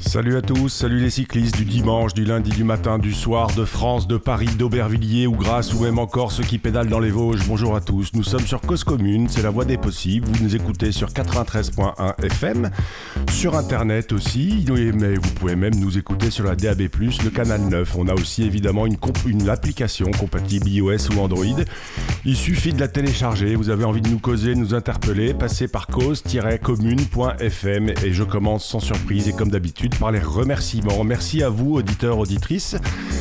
Salut 0.00 0.36
à 0.36 0.42
tous, 0.42 0.68
salut 0.68 1.00
les 1.00 1.10
cyclistes 1.10 1.56
du 1.56 1.64
dimanche, 1.64 2.14
du 2.14 2.24
lundi, 2.24 2.50
du 2.50 2.62
matin, 2.62 2.98
du 2.98 3.12
soir, 3.12 3.52
de 3.54 3.64
France, 3.64 4.06
de 4.06 4.16
Paris, 4.16 4.48
d'Aubervilliers 4.56 5.26
ou 5.26 5.32
Grasse 5.32 5.74
ou 5.74 5.80
même 5.80 5.98
encore 5.98 6.30
ceux 6.30 6.44
qui 6.44 6.58
pédalent 6.58 6.88
dans 6.88 7.00
les 7.00 7.10
Vosges. 7.10 7.44
Bonjour 7.48 7.74
à 7.74 7.80
tous, 7.80 8.12
nous 8.14 8.22
sommes 8.22 8.46
sur 8.46 8.60
Cause 8.60 8.84
Commune, 8.84 9.28
c'est 9.28 9.42
la 9.42 9.50
voie 9.50 9.64
des 9.64 9.76
possibles. 9.76 10.28
Vous 10.28 10.44
nous 10.44 10.54
écoutez 10.54 10.92
sur 10.92 11.08
93.1 11.08 12.24
FM, 12.24 12.70
sur 13.30 13.56
internet 13.56 14.12
aussi, 14.12 14.64
mais 14.94 15.16
vous 15.16 15.30
pouvez 15.32 15.56
même 15.56 15.74
nous 15.74 15.98
écouter 15.98 16.30
sur 16.30 16.44
la 16.44 16.54
DAB+, 16.54 16.80
le 16.80 17.30
canal 17.30 17.62
9. 17.62 17.96
On 17.96 18.06
a 18.06 18.14
aussi 18.14 18.44
évidemment 18.44 18.86
une, 18.86 18.96
une 19.26 19.48
application 19.48 20.12
compatible 20.12 20.68
iOS 20.68 21.12
ou 21.14 21.20
Android. 21.20 21.44
Il 22.24 22.36
suffit 22.36 22.72
de 22.72 22.80
la 22.80 22.88
télécharger, 22.88 23.56
vous 23.56 23.68
avez 23.68 23.84
envie 23.84 24.02
de 24.02 24.08
nous 24.08 24.20
causer, 24.20 24.54
de 24.54 24.60
nous 24.60 24.74
interpeller, 24.74 25.34
passez 25.34 25.66
par 25.66 25.88
cause-commune.fm 25.88 27.88
et 28.04 28.12
je 28.12 28.22
commence 28.22 28.64
sans 28.64 28.80
surprise 28.80 29.28
et 29.28 29.32
comme 29.32 29.50
d'habitude 29.50 29.87
par 29.96 30.10
les 30.10 30.20
remerciements. 30.20 31.04
Merci 31.04 31.42
à 31.42 31.48
vous, 31.48 31.74
auditeurs, 31.74 32.18
auditrices. 32.18 32.76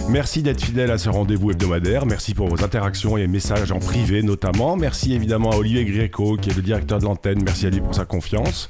Merci 0.10 0.42
d'être 0.42 0.64
fidèles 0.64 0.92
à 0.92 0.98
ce 0.98 1.10
rendez-vous 1.10 1.52
hebdomadaire. 1.52 2.06
Merci 2.06 2.34
pour 2.34 2.48
vos 2.48 2.64
interactions 2.64 3.18
et 3.18 3.28
messages 3.28 3.72
en 3.72 3.80
privé 3.80 4.24
notamment. 4.24 4.78
Merci 4.78 5.14
évidemment 5.14 5.52
à 5.52 5.58
Olivier 5.58 5.86
Gréco, 5.86 6.38
qui 6.38 6.50
est 6.50 6.56
le 6.56 6.62
directeur 6.62 7.00
de 7.00 7.06
l'antenne. 7.06 7.42
Merci 7.44 7.68
à 7.68 7.70
lui 7.70 7.82
pour 7.82 7.94
sa 7.94 8.06
confiance. 8.06 8.68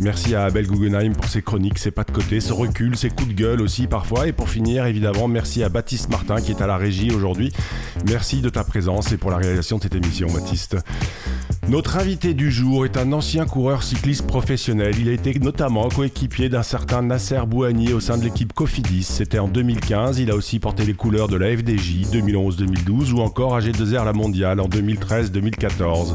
Merci 0.00 0.34
à 0.34 0.44
Abel 0.44 0.66
Guggenheim 0.66 1.12
pour 1.12 1.26
ses 1.26 1.42
chroniques, 1.42 1.78
ses 1.78 1.90
pas 1.90 2.04
de 2.04 2.12
côté, 2.12 2.40
ce 2.40 2.52
recul, 2.52 2.96
ses 2.96 3.10
coups 3.10 3.28
de 3.28 3.34
gueule 3.34 3.60
aussi 3.60 3.86
parfois. 3.86 4.26
Et 4.26 4.32
pour 4.32 4.48
finir, 4.48 4.86
évidemment, 4.86 5.28
merci 5.28 5.62
à 5.62 5.68
Baptiste 5.68 6.10
Martin 6.10 6.40
qui 6.40 6.52
est 6.52 6.62
à 6.62 6.66
la 6.66 6.76
régie 6.76 7.10
aujourd'hui. 7.10 7.52
Merci 8.08 8.40
de 8.40 8.48
ta 8.48 8.64
présence 8.64 9.12
et 9.12 9.16
pour 9.16 9.30
la 9.30 9.38
réalisation 9.38 9.78
de 9.78 9.82
cette 9.82 9.94
émission, 9.94 10.28
Baptiste. 10.32 10.76
Notre 11.68 11.98
invité 11.98 12.32
du 12.32 12.50
jour 12.50 12.86
est 12.86 12.96
un 12.96 13.12
ancien 13.12 13.44
coureur 13.44 13.82
cycliste 13.82 14.26
professionnel. 14.26 14.94
Il 14.98 15.10
a 15.10 15.12
été 15.12 15.38
notamment 15.38 15.90
coéquipier 15.90 16.48
d'un 16.48 16.62
certain 16.62 17.02
Nasser 17.02 17.40
Bouhanni 17.46 17.92
au 17.92 18.00
sein 18.00 18.16
de 18.16 18.24
l'équipe 18.24 18.54
Cofidis. 18.54 19.02
C'était 19.02 19.38
en 19.38 19.48
2015. 19.48 20.18
Il 20.18 20.30
a 20.30 20.34
aussi 20.34 20.60
porté 20.60 20.86
les 20.86 20.94
couleurs 20.94 21.28
de 21.28 21.36
la 21.36 21.54
FDJ 21.54 22.06
2011-2012 22.10 23.12
ou 23.12 23.20
encore 23.20 23.60
AG2R 23.60 24.06
la 24.06 24.14
mondiale 24.14 24.60
en 24.60 24.68
2013-2014. 24.68 26.14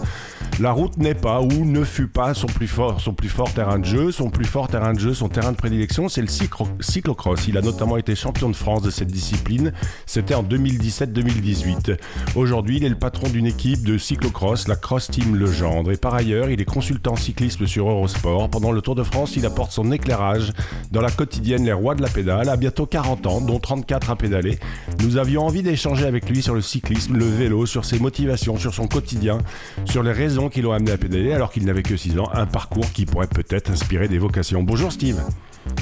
La 0.59 0.71
route 0.71 0.97
n'est 0.97 1.15
pas 1.15 1.41
ou 1.41 1.65
ne 1.65 1.83
fut 1.83 2.07
pas 2.07 2.33
son 2.33 2.45
plus 2.45 2.67
fort, 2.67 3.01
son 3.01 3.13
plus 3.13 3.29
fort 3.29 3.51
terrain 3.53 3.79
de 3.79 3.85
jeu. 3.85 4.11
Son 4.11 4.29
plus 4.29 4.45
fort 4.45 4.67
terrain 4.67 4.93
de 4.93 4.99
jeu, 4.99 5.13
son 5.13 5.29
terrain 5.29 5.51
de 5.51 5.57
prédilection, 5.57 6.09
c'est 6.09 6.21
le 6.21 6.27
cyclocross. 6.27 7.47
Il 7.47 7.57
a 7.57 7.61
notamment 7.61 7.97
été 7.97 8.15
champion 8.15 8.49
de 8.49 8.55
France 8.55 8.81
de 8.81 8.89
cette 8.89 9.11
discipline. 9.11 9.71
C'était 10.05 10.35
en 10.35 10.43
2017-2018. 10.43 11.97
Aujourd'hui, 12.35 12.77
il 12.77 12.83
est 12.83 12.89
le 12.89 12.95
patron 12.95 13.29
d'une 13.29 13.45
équipe 13.45 13.83
de 13.83 13.97
cyclocross, 13.97 14.67
la 14.67 14.75
Cross 14.75 15.09
Team 15.09 15.35
Legendre. 15.44 15.91
Et 15.91 15.97
par 15.97 16.13
ailleurs, 16.13 16.49
il 16.49 16.61
est 16.61 16.66
consultant 16.66 17.16
cyclisme 17.16 17.67
sur 17.67 17.89
Eurosport. 17.89 18.49
Pendant 18.49 18.72
le 18.72 18.81
Tour 18.81 18.95
de 18.95 19.03
France, 19.03 19.36
il 19.36 19.45
apporte 19.45 19.72
son 19.72 19.91
éclairage 19.91 20.53
dans 20.91 21.02
la 21.02 21.11
quotidienne 21.11 21.66
Les 21.66 21.73
Rois 21.73 21.95
de 21.95 22.02
la 22.02 22.08
Pédale, 22.08 22.50
à 22.50 22.55
bientôt 22.55 22.85
40 22.85 23.27
ans, 23.27 23.41
dont 23.41 23.59
34 23.59 24.11
à 24.11 24.16
pédaler. 24.16 24.57
Nous 25.01 25.17
avions 25.17 25.45
envie 25.45 25.63
d'échanger 25.63 26.06
avec 26.06 26.29
lui 26.29 26.41
sur 26.41 26.56
le 26.56 26.62
cyclisme, 26.62 27.17
le 27.17 27.25
vélo, 27.25 27.66
sur 27.66 27.84
ses 27.85 28.00
motivations, 28.00 28.57
sur 28.57 28.73
son 28.73 28.88
quotidien, 28.88 29.40
sur 29.85 30.01
les 30.03 30.13
raisons 30.13 30.50
qui 30.50 30.62
l'ont 30.62 30.72
amené 30.72 30.91
à 30.91 30.97
pédaler 30.97 31.34
alors 31.34 31.51
qu'il 31.51 31.66
n'avait 31.66 31.84
que 31.84 31.97
6 31.97 32.19
ans, 32.19 32.29
un 32.34 32.46
parcours 32.46 32.91
qui 32.94 33.06
pourrait 33.06 33.28
peut-être 33.28 33.72
inspirer 33.72 34.07
des 34.07 34.19
vocations. 34.19 34.63
Bonjour 34.63 34.91
Steve. 34.91 35.22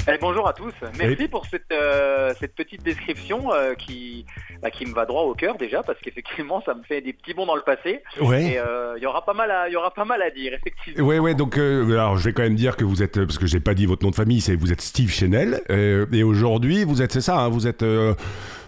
Eh, 0.08 0.18
bonjour 0.20 0.46
à 0.48 0.52
tous. 0.52 0.74
Merci 0.98 1.28
pour 1.28 1.46
cette, 1.46 1.70
euh, 1.72 2.32
cette 2.38 2.54
petite 2.54 2.82
description 2.82 3.52
euh, 3.52 3.74
qui, 3.74 4.24
bah, 4.62 4.70
qui 4.70 4.86
me 4.86 4.94
va 4.94 5.06
droit 5.06 5.22
au 5.22 5.34
cœur 5.34 5.56
déjà 5.56 5.82
parce 5.82 5.98
qu'effectivement 6.00 6.62
ça 6.64 6.74
me 6.74 6.82
fait 6.82 7.00
des 7.00 7.12
petits 7.12 7.34
bonds 7.34 7.46
dans 7.46 7.56
le 7.56 7.62
passé. 7.62 8.02
Ouais. 8.20 8.52
Et 8.52 8.58
euh, 8.58 8.94
il 8.96 9.02
y 9.02 9.06
aura 9.06 9.24
pas 9.24 9.34
mal 9.34 9.50
à, 9.50 9.68
il 9.68 9.72
y 9.72 9.76
aura 9.76 9.92
pas 9.92 10.04
mal 10.04 10.22
à 10.22 10.30
dire 10.30 10.54
effectivement. 10.54 11.04
Ouais 11.04 11.18
ouais 11.18 11.34
donc 11.34 11.56
alors 11.58 12.16
je 12.16 12.24
vais 12.24 12.32
quand 12.32 12.42
même 12.42 12.54
dire 12.54 12.76
que 12.76 12.84
vous 12.84 13.02
êtes 13.02 13.24
parce 13.24 13.38
que 13.38 13.46
j'ai 13.46 13.60
pas 13.60 13.74
dit 13.74 13.86
votre 13.86 14.04
nom 14.04 14.10
de 14.10 14.16
famille 14.16 14.40
c'est 14.40 14.54
vous 14.54 14.72
êtes 14.72 14.80
Steve 14.80 15.10
Chenel 15.10 15.62
et 15.68 16.22
aujourd'hui 16.22 16.84
vous 16.84 17.02
êtes 17.02 17.12
c'est 17.12 17.20
ça 17.20 17.38
hein, 17.38 17.48
vous 17.48 17.66
êtes 17.66 17.84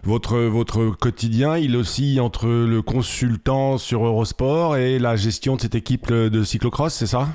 votre, 0.04 0.36
votre 0.38 0.90
quotidien, 0.90 1.56
il 1.56 1.76
oscille 1.76 2.20
entre 2.20 2.46
le 2.46 2.82
consultant 2.82 3.78
sur 3.78 4.04
Eurosport 4.04 4.76
et 4.76 4.98
la 4.98 5.16
gestion 5.16 5.56
de 5.56 5.62
cette 5.62 5.74
équipe 5.74 6.12
de 6.12 6.44
cyclocross, 6.44 6.92
c'est 6.92 7.06
ça? 7.06 7.28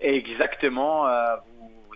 Exactement. 0.00 1.06
Euh, 1.06 1.36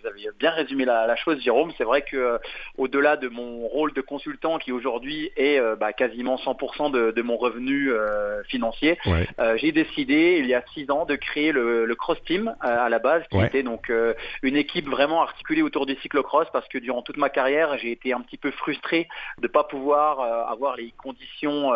vous 0.05 0.11
avez 0.11 0.29
bien 0.39 0.51
résumé 0.51 0.85
la, 0.85 1.07
la 1.07 1.17
chose, 1.17 1.41
Jérôme. 1.43 1.73
C'est 1.77 1.85
vrai 1.85 2.03
que 2.03 2.17
euh, 2.17 2.39
au-delà 2.79 3.17
de 3.17 3.29
mon 3.29 3.67
rôle 3.67 3.93
de 3.93 4.01
consultant, 4.01 4.59
qui 4.59 4.73
aujourd'hui 4.73 5.31
est 5.37 5.59
euh, 5.59 5.77
bah, 5.77 5.93
quasiment 5.93 6.37
100% 6.37 6.91
de, 6.91 7.11
de, 7.11 7.23
mon 7.23 7.37
revenu 7.37 7.91
euh, 7.93 8.43
financier, 8.45 8.99
ouais. 9.07 9.27
j'ai 9.57 9.73
décidé 9.73 10.37
il 10.39 10.47
y 10.47 10.55
a 10.55 10.63
six 10.75 10.91
ans 10.91 11.05
de 11.07 11.17
créer 11.17 11.53
le, 11.53 11.87
le 11.87 11.95
Cross 11.95 12.23
Team 12.25 12.55
à 12.61 12.89
la 12.89 12.99
base, 12.99 13.23
qui 13.31 13.35
Ouais. 13.35 13.47
était 13.49 13.65
donc 13.65 13.91
une 14.43 14.57
équipe 14.57 14.89
vraiment 14.89 15.21
articulée 15.23 15.63
autour 15.63 15.87
du 15.87 15.97
cyclocross, 15.97 16.47
parce 16.53 16.69
que 16.69 16.79
durant 16.79 17.03
toute 17.03 17.17
ma 17.17 17.31
carrière, 17.31 17.77
j'ai 17.79 17.91
été 17.91 18.13
un 18.13 18.21
petit 18.21 18.37
peu 18.37 18.53
frustré 18.53 19.09
de 19.39 19.49
pas 19.49 19.65
pouvoir 19.65 20.21
avoir 20.49 20.77
les 20.77 20.93
conditions, 21.03 21.73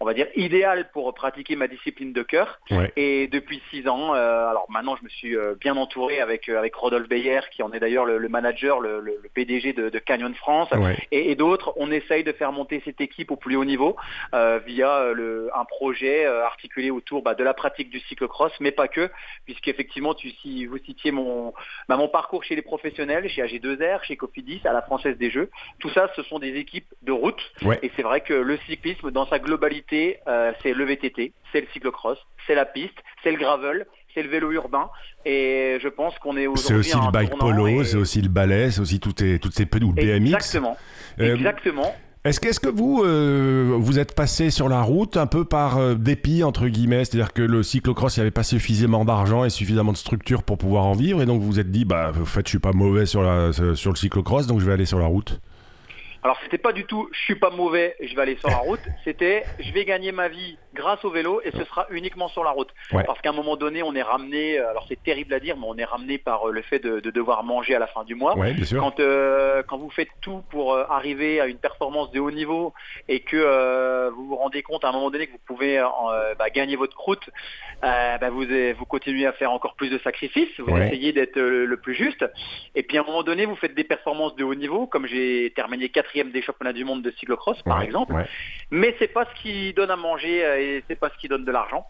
on 0.00 0.04
va 0.04 0.12
dire, 0.14 0.26
idéales 0.36 0.90
pour 0.92 1.12
pratiquer 1.14 1.56
ma 1.56 1.66
discipline 1.68 2.12
de 2.12 2.22
cœur. 2.22 2.58
Ouais. 2.70 2.92
Et 2.96 3.26
depuis 3.28 3.62
six 3.70 3.88
ans, 3.88 4.14
euh, 4.14 4.46
alors 4.48 4.66
maintenant 4.68 4.96
je 4.96 5.04
me 5.04 5.08
suis 5.08 5.34
bien 5.60 5.76
entouré 5.76 6.20
avec 6.20 6.48
avec 6.48 6.74
Rodolphe 6.74 7.08
Beyer 7.08 7.40
qui 7.52 7.62
en 7.62 7.72
est 7.72 7.80
d'ailleurs 7.80 8.04
le, 8.04 8.18
le 8.18 8.28
manager, 8.28 8.80
le, 8.80 9.00
le- 9.00 9.18
le 9.22 9.28
PDG 9.28 9.72
de, 9.72 9.88
de 9.90 9.98
Canyon 9.98 10.34
France, 10.34 10.70
Ouais. 10.72 10.96
et, 11.10 11.30
et 11.30 11.34
d'autres. 11.36 11.72
On 11.76 11.90
essaye 11.90 12.24
de 12.24 12.32
faire 12.32 12.50
monter 12.52 12.80
cette 12.84 13.00
équipe 13.00 13.30
au 13.30 13.36
plus 13.36 13.56
haut 13.56 13.64
niveau 13.64 13.96
euh, 14.34 14.58
via 14.66 14.90
euh, 14.98 15.12
le, 15.12 15.50
un 15.54 15.64
projet 15.64 16.24
euh, 16.26 16.44
articulé 16.44 16.90
autour 16.90 17.22
bah, 17.22 17.34
de 17.34 17.44
la 17.44 17.54
pratique 17.54 17.90
du 17.90 18.00
cyclocross, 18.00 18.52
mais 18.60 18.72
pas 18.72 18.88
que, 18.88 19.10
puisqu'effectivement 19.46 20.14
tu 20.14 20.30
si 20.30 20.66
vous 20.66 20.78
citiez 20.78 21.12
mon 21.12 21.52
bah, 21.88 21.96
mon 21.96 22.08
parcours 22.08 22.44
chez 22.44 22.56
les 22.56 22.62
professionnels, 22.62 23.28
chez 23.28 23.42
AG2R, 23.42 24.02
chez 24.04 24.16
Cofidis, 24.16 24.60
à 24.64 24.72
la 24.72 24.82
Française 24.82 25.16
des 25.18 25.30
Jeux. 25.30 25.50
Tout 25.78 25.90
ça, 25.90 26.10
ce 26.16 26.22
sont 26.22 26.38
des 26.38 26.56
équipes 26.56 26.86
de 27.02 27.12
route. 27.12 27.40
Ouais. 27.62 27.78
Et 27.82 27.90
c'est 27.96 28.02
vrai 28.02 28.20
que 28.22 28.34
le 28.34 28.56
cyclisme, 28.66 29.10
dans 29.10 29.26
sa 29.26 29.38
globalité, 29.38 30.18
euh, 30.28 30.52
c'est 30.62 30.72
le 30.72 30.84
VTT, 30.84 31.32
c'est 31.52 31.60
le 31.60 31.66
cyclocross, 31.72 32.18
c'est 32.46 32.54
la 32.54 32.64
piste, 32.64 32.96
c'est 33.22 33.30
le 33.32 33.38
gravel, 33.38 33.86
c'est 34.14 34.22
le 34.22 34.28
vélo 34.28 34.50
urbain. 34.52 34.88
Et 35.24 35.78
je 35.82 35.88
pense 35.88 36.18
qu'on 36.18 36.36
est 36.36 36.42
C'est 36.42 36.46
aujourd'hui 36.48 36.76
aussi 36.78 36.96
à 36.96 37.06
le 37.06 37.12
bike 37.12 37.38
polo, 37.38 37.66
et- 37.68 37.84
c'est 37.84 37.96
aussi 37.96 38.20
le 38.20 38.28
ballet, 38.28 38.70
c'est 38.70 38.80
aussi 38.80 39.00
toutes, 39.00 39.20
ces- 39.20 39.38
toutes 39.38 39.54
ces 39.54 39.64
ou 39.82 39.92
le 39.92 40.02
BMX. 40.02 40.34
Exactement. 40.34 40.76
Euh, 41.20 41.34
Exactement. 41.36 41.94
Est-ce 42.24 42.38
que, 42.38 42.48
est-ce 42.48 42.60
que 42.60 42.68
vous, 42.68 43.02
euh, 43.04 43.74
vous 43.76 43.98
êtes 43.98 44.14
passé 44.14 44.50
sur 44.50 44.68
la 44.68 44.80
route 44.80 45.16
un 45.16 45.26
peu 45.26 45.44
par 45.44 45.78
euh, 45.78 45.94
dépit, 45.96 46.44
entre 46.44 46.68
guillemets? 46.68 47.04
C'est-à-dire 47.04 47.32
que 47.32 47.42
le 47.42 47.64
cyclocross, 47.64 48.16
il 48.16 48.20
n'y 48.20 48.22
avait 48.22 48.30
pas 48.30 48.44
suffisamment 48.44 49.04
d'argent 49.04 49.44
et 49.44 49.50
suffisamment 49.50 49.90
de 49.90 49.96
structure 49.96 50.44
pour 50.44 50.56
pouvoir 50.56 50.84
en 50.84 50.92
vivre, 50.92 51.20
et 51.20 51.26
donc 51.26 51.40
vous 51.40 51.48
vous 51.48 51.58
êtes 51.58 51.72
dit, 51.72 51.84
bah, 51.84 52.12
en 52.20 52.24
fait, 52.24 52.46
je 52.46 52.50
suis 52.50 52.58
pas 52.60 52.70
mauvais 52.72 53.06
sur, 53.06 53.22
la, 53.22 53.52
sur 53.52 53.90
le 53.90 53.96
cyclocross, 53.96 54.46
donc 54.46 54.60
je 54.60 54.66
vais 54.66 54.72
aller 54.72 54.86
sur 54.86 55.00
la 55.00 55.06
route? 55.06 55.40
Alors 56.24 56.38
c'était 56.44 56.58
pas 56.58 56.72
du 56.72 56.84
tout 56.84 57.08
je 57.12 57.18
suis 57.18 57.34
pas 57.34 57.50
mauvais, 57.50 57.96
je 58.00 58.14
vais 58.14 58.22
aller 58.22 58.36
sur 58.36 58.48
la 58.48 58.58
route, 58.58 58.78
c'était 59.02 59.42
je 59.58 59.72
vais 59.72 59.84
gagner 59.84 60.12
ma 60.12 60.28
vie 60.28 60.56
grâce 60.74 61.04
au 61.04 61.10
vélo 61.10 61.40
et 61.44 61.50
ce 61.52 61.64
sera 61.64 61.86
uniquement 61.90 62.28
sur 62.28 62.44
la 62.44 62.50
route. 62.50 62.68
Ouais. 62.92 63.04
Parce 63.04 63.20
qu'à 63.20 63.30
un 63.30 63.34
moment 63.34 63.56
donné, 63.56 63.82
on 63.82 63.94
est 63.94 64.02
ramené, 64.02 64.58
euh, 64.58 64.70
alors 64.70 64.84
c'est 64.88 65.02
terrible 65.02 65.32
à 65.34 65.40
dire, 65.40 65.56
mais 65.56 65.66
on 65.66 65.76
est 65.76 65.84
ramené 65.84 66.18
par 66.18 66.48
euh, 66.48 66.52
le 66.52 66.62
fait 66.62 66.78
de, 66.78 67.00
de 67.00 67.10
devoir 67.10 67.44
manger 67.44 67.74
à 67.74 67.78
la 67.78 67.86
fin 67.86 68.04
du 68.04 68.14
mois. 68.14 68.36
Ouais, 68.36 68.52
bien 68.54 68.64
sûr. 68.64 68.80
Quand, 68.80 69.00
euh, 69.00 69.62
quand 69.66 69.78
vous 69.78 69.90
faites 69.90 70.08
tout 70.20 70.42
pour 70.50 70.76
arriver 70.76 71.40
à 71.40 71.46
une 71.46 71.58
performance 71.58 72.10
de 72.12 72.20
haut 72.20 72.30
niveau 72.30 72.72
et 73.08 73.20
que 73.20 73.36
euh, 73.36 74.10
vous 74.14 74.26
vous 74.26 74.36
rendez 74.36 74.62
compte 74.62 74.84
à 74.84 74.88
un 74.88 74.92
moment 74.92 75.10
donné 75.10 75.26
que 75.26 75.32
vous 75.32 75.40
pouvez 75.46 75.78
euh, 75.78 75.84
bah, 76.38 76.50
gagner 76.50 76.76
votre 76.76 76.96
croûte, 76.96 77.28
bah, 77.82 78.18
vous, 78.30 78.44
vous 78.78 78.84
continuez 78.86 79.26
à 79.26 79.32
faire 79.32 79.52
encore 79.52 79.74
plus 79.74 79.88
de 79.90 79.98
sacrifices, 79.98 80.48
vous 80.58 80.72
Ouais. 80.72 80.86
essayez 80.86 81.12
d'être 81.12 81.38
le 81.38 81.76
plus 81.76 81.94
juste. 81.94 82.24
Et 82.74 82.82
puis 82.82 82.96
à 82.96 83.02
un 83.02 83.04
moment 83.04 83.22
donné, 83.22 83.44
vous 83.44 83.56
faites 83.56 83.74
des 83.74 83.84
performances 83.84 84.34
de 84.36 84.44
haut 84.44 84.54
niveau, 84.54 84.86
comme 84.86 85.06
j'ai 85.06 85.52
terminé 85.54 85.88
quatrième 85.90 86.30
des 86.30 86.40
championnats 86.42 86.72
du 86.72 86.84
monde 86.84 87.02
de 87.02 87.10
cyclocross, 87.10 87.60
par 87.62 87.82
exemple. 87.82 88.14
Mais 88.70 88.94
c'est 88.98 89.12
pas 89.12 89.26
ce 89.26 89.42
qui 89.42 89.72
donne 89.74 89.90
à 89.90 89.96
manger 89.96 90.42
et 90.62 90.84
c'est 90.88 90.96
pas 90.96 91.10
ce 91.10 91.18
qui 91.18 91.28
donne 91.28 91.44
de 91.44 91.52
l'argent. 91.52 91.86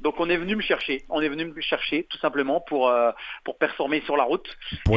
Donc 0.00 0.18
on 0.18 0.28
est 0.28 0.36
venu 0.36 0.56
me 0.56 0.62
chercher, 0.62 1.04
on 1.08 1.20
est 1.20 1.28
venu 1.28 1.46
me 1.46 1.60
chercher 1.60 2.04
tout 2.04 2.18
simplement 2.18 2.60
pour 2.60 2.88
euh, 2.88 3.10
pour 3.44 3.56
performer 3.58 4.02
sur 4.02 4.16
la 4.16 4.24
route. 4.24 4.48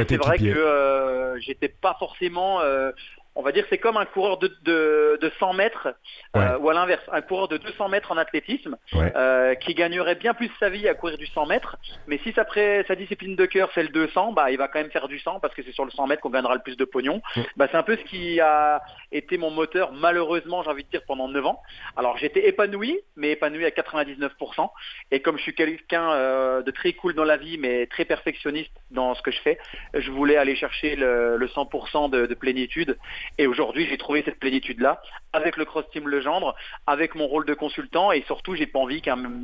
C'est 0.07 0.17
vrai 0.17 0.37
que 0.37 0.45
euh, 0.45 1.39
j'étais 1.39 1.69
pas 1.69 1.95
forcément 1.99 2.61
euh, 2.61 2.91
on 3.35 3.41
va 3.41 3.51
dire 3.51 3.65
c'est 3.69 3.77
comme 3.77 3.97
un 3.97 4.05
coureur 4.05 4.37
de, 4.37 4.51
de, 4.63 5.31
100 5.39 5.53
mètres 5.53 5.89
ou 6.33 6.69
à 6.69 6.73
l'inverse, 6.73 7.03
un 7.11 7.21
coureur 7.21 7.47
de 7.47 7.57
200 7.57 7.89
mètres 7.89 8.11
en 8.11 8.17
athlétisme 8.17 8.77
qui 9.61 9.73
gagnerait 9.73 10.15
bien 10.15 10.33
plus 10.33 10.51
sa 10.59 10.69
vie 10.69 10.87
à 10.87 10.93
courir 10.93 11.17
du 11.17 11.27
100 11.27 11.45
mètres, 11.45 11.77
mais 12.07 12.19
si 12.19 12.33
après 12.37 12.83
sa 12.87 12.95
discipline 12.95 13.35
de 13.35 13.45
cœur 13.45 13.69
c'est 13.73 13.83
le 13.83 13.89
200, 13.89 14.33
bah 14.33 14.51
il 14.51 14.57
va 14.57 14.67
quand 14.67 14.79
même 14.79 14.91
faire 14.91 15.07
du 15.07 15.19
100 15.19 15.39
parce 15.39 15.53
que 15.53 15.63
c'est 15.63 15.71
sur 15.71 15.85
le 15.85 15.91
100 15.91 16.07
mètres 16.07 16.21
qu'on 16.21 16.29
gagnera 16.29 16.55
le 16.55 16.61
plus 16.61 16.77
de 16.77 16.85
pognon. 16.85 17.21
Bah, 17.55 17.67
c'est 17.71 17.77
un 17.77 17.83
peu 17.83 17.97
ce 17.97 18.03
qui 18.03 18.39
a 18.39 18.81
été 19.11 19.37
mon 19.37 19.51
moteur 19.51 19.91
malheureusement 19.93 20.63
j'ai 20.63 20.69
envie 20.69 20.83
de 20.83 20.89
dire 20.89 21.03
pendant 21.05 21.27
9 21.27 21.45
ans. 21.45 21.61
Alors 21.95 22.17
j'étais 22.17 22.47
épanoui, 22.47 22.99
mais 23.15 23.31
épanoui 23.31 23.65
à 23.65 23.69
99%. 23.69 24.69
Et 25.11 25.21
comme 25.21 25.37
je 25.37 25.43
suis 25.43 25.55
quelqu'un 25.55 26.11
euh, 26.11 26.61
de 26.61 26.71
très 26.71 26.93
cool 26.93 27.13
dans 27.13 27.23
la 27.23 27.37
vie, 27.37 27.57
mais 27.57 27.87
très 27.87 28.05
perfectionniste 28.05 28.71
dans 28.91 29.15
ce 29.15 29.21
que 29.21 29.31
je 29.31 29.39
fais, 29.41 29.57
je 29.93 30.11
voulais 30.11 30.37
aller 30.37 30.55
chercher 30.55 30.95
le, 30.95 31.37
100% 31.39 32.09
de, 32.09 32.25
de, 32.25 32.33
plénitude. 32.33 32.97
Et 33.37 33.47
aujourd'hui, 33.47 33.87
j'ai 33.89 33.97
trouvé 33.97 34.23
cette 34.23 34.39
plénitude-là 34.39 35.01
avec 35.33 35.57
le 35.57 35.65
Cross 35.65 35.85
Team 35.91 36.07
Legendre, 36.07 36.55
avec 36.87 37.15
mon 37.15 37.27
rôle 37.27 37.45
de 37.45 37.53
consultant. 37.53 38.11
Et 38.11 38.23
surtout, 38.23 38.55
j'ai 38.55 38.67
pas 38.67 38.79
envie 38.79 39.01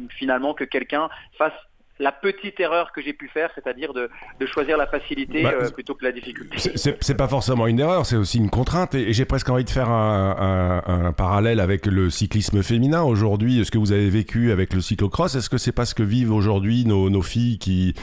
finalement 0.10 0.54
que 0.54 0.63
quelqu'un 0.63 1.10
fasse 1.38 1.54
la 2.00 2.12
petite 2.12 2.60
erreur 2.60 2.92
que 2.92 3.01
j'ai 3.01 3.13
pu 3.13 3.30
faire, 3.30 3.50
c'est-à-dire 3.56 3.94
de, 3.94 4.10
choisir 4.45 4.77
la 4.77 4.88
facilité 4.88 5.44
bah, 5.44 5.54
euh, 5.54 5.69
plutôt 5.69 5.95
que 5.95 6.04
la 6.04 6.12
difficulté. 6.12 6.57
C'est 6.75 7.18
pas 7.18 7.27
forcément 7.27 7.68
une 7.68 7.80
erreur, 7.80 8.06
c'est 8.06 8.18
aussi 8.18 8.38
une 8.38 8.50
contrainte. 8.50 8.95
Et, 8.95 9.13
j'ai 9.13 9.25
presque 9.25 9.50
envie 9.50 9.63
de 9.63 9.69
faire 9.69 9.89
un, 9.89 11.13
parallèle 11.16 11.60
avec 11.60 11.86
le 11.86 12.10
cyclisme 12.10 12.62
féminin. 12.63 13.04
Aujourd'hui, 13.04 13.63
ce 13.63 13.72
que 13.72 13.77
vous 13.77 13.92
avez 13.92 14.10
vécu 14.10 14.51
avec 14.51 14.74
le 14.74 14.81
cyclocross, 14.81 15.36
est-ce 15.36 15.50
que 15.50 15.57
c'est 15.57 15.72
pas 15.72 15.86
ce 15.86 15.95
que 15.95 16.04
vivent 16.04 16.33
aujourd'hui 16.33 16.86
nos, 16.86 17.22
filles 17.22 17.57
qui, 17.57 17.95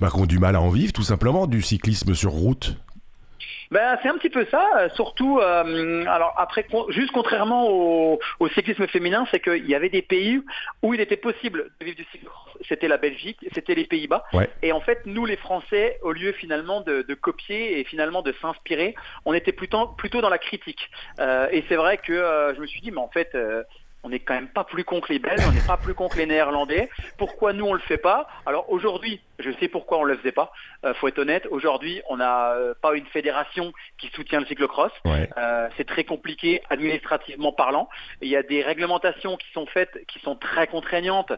bah, 0.00 0.10
qui 0.10 0.20
ont 0.20 0.26
du 0.26 0.38
mal 0.38 0.56
à 0.56 0.60
en 0.60 0.68
vivre, 0.68 0.92
tout 0.92 1.02
simplement, 1.02 1.46
du 1.46 1.62
cyclisme 1.62 2.14
sur 2.14 2.32
route? 2.32 2.76
Ben, 3.70 3.96
c'est 4.02 4.08
un 4.08 4.18
petit 4.18 4.30
peu 4.30 4.44
ça, 4.50 4.68
euh, 4.78 4.88
surtout, 4.96 5.38
euh, 5.38 6.04
alors 6.06 6.34
après, 6.36 6.66
juste 6.88 7.12
contrairement 7.12 7.68
au, 7.68 8.18
cyclisme 8.54 8.88
féminin, 8.88 9.26
c'est 9.30 9.38
qu'il 9.38 9.68
y 9.68 9.76
avait 9.76 9.88
des 9.88 10.02
pays 10.02 10.40
où 10.82 10.92
il 10.92 11.00
était 11.00 11.16
possible 11.16 11.70
de 11.78 11.84
vivre 11.84 11.96
du 11.96 12.04
cyclisme. 12.04 12.32
C'était 12.68 12.88
la 12.88 12.96
Belgique, 12.96 13.38
c'était 13.54 13.74
les 13.74 13.84
Pays-Bas. 13.84 14.24
Et 14.62 14.72
en 14.72 14.80
fait, 14.80 15.00
nous, 15.06 15.24
les 15.24 15.36
Français, 15.36 15.98
au 16.02 16.12
lieu 16.12 16.32
finalement 16.32 16.80
de, 16.80 17.02
copier 17.14 17.78
et 17.78 17.84
finalement 17.84 18.22
de 18.22 18.34
s'inspirer, 18.42 18.94
on 19.24 19.34
était 19.34 19.52
plutôt, 19.52 19.86
plutôt 19.86 20.20
dans 20.20 20.28
la 20.28 20.38
critique. 20.38 20.90
Euh, 21.20 21.48
et 21.52 21.64
c'est 21.68 21.76
vrai 21.76 21.96
que 21.98 22.52
je 22.54 22.60
me 22.60 22.66
suis 22.66 22.80
dit, 22.80 22.90
mais 22.90 23.00
en 23.00 23.08
fait, 23.08 23.36
on 24.02 24.08
n'est 24.08 24.20
quand 24.20 24.34
même 24.34 24.48
pas 24.48 24.64
plus 24.64 24.84
con 24.84 25.00
que 25.00 25.12
les 25.12 25.18
Belges, 25.18 25.42
on 25.46 25.52
n'est 25.52 25.66
pas 25.66 25.76
plus 25.76 25.94
con 25.94 26.08
que 26.08 26.18
les 26.18 26.26
Néerlandais. 26.26 26.88
Pourquoi 27.18 27.52
nous 27.52 27.66
on 27.66 27.74
le 27.74 27.80
fait 27.80 27.98
pas? 27.98 28.26
Alors 28.46 28.70
aujourd'hui, 28.70 29.20
je 29.40 29.50
sais 29.58 29.68
pourquoi 29.68 29.98
on 29.98 30.04
le 30.04 30.16
faisait 30.16 30.32
pas. 30.32 30.52
Euh, 30.84 30.94
faut 30.94 31.08
être 31.08 31.18
honnête. 31.18 31.46
Aujourd'hui, 31.50 32.02
on 32.08 32.16
n'a 32.16 32.52
euh, 32.52 32.74
pas 32.80 32.94
une 32.94 33.06
fédération 33.06 33.72
qui 33.98 34.08
soutient 34.08 34.40
le 34.40 34.46
cyclocross. 34.46 34.92
Euh, 35.06 35.68
c'est 35.76 35.86
très 35.86 36.04
compliqué 36.04 36.62
administrativement 36.70 37.52
parlant. 37.52 37.88
Il 38.20 38.28
y 38.28 38.36
a 38.36 38.42
des 38.42 38.62
réglementations 38.62 39.36
qui 39.36 39.50
sont 39.52 39.66
faites, 39.66 40.04
qui 40.06 40.18
sont 40.20 40.36
très 40.36 40.66
contraignantes, 40.66 41.32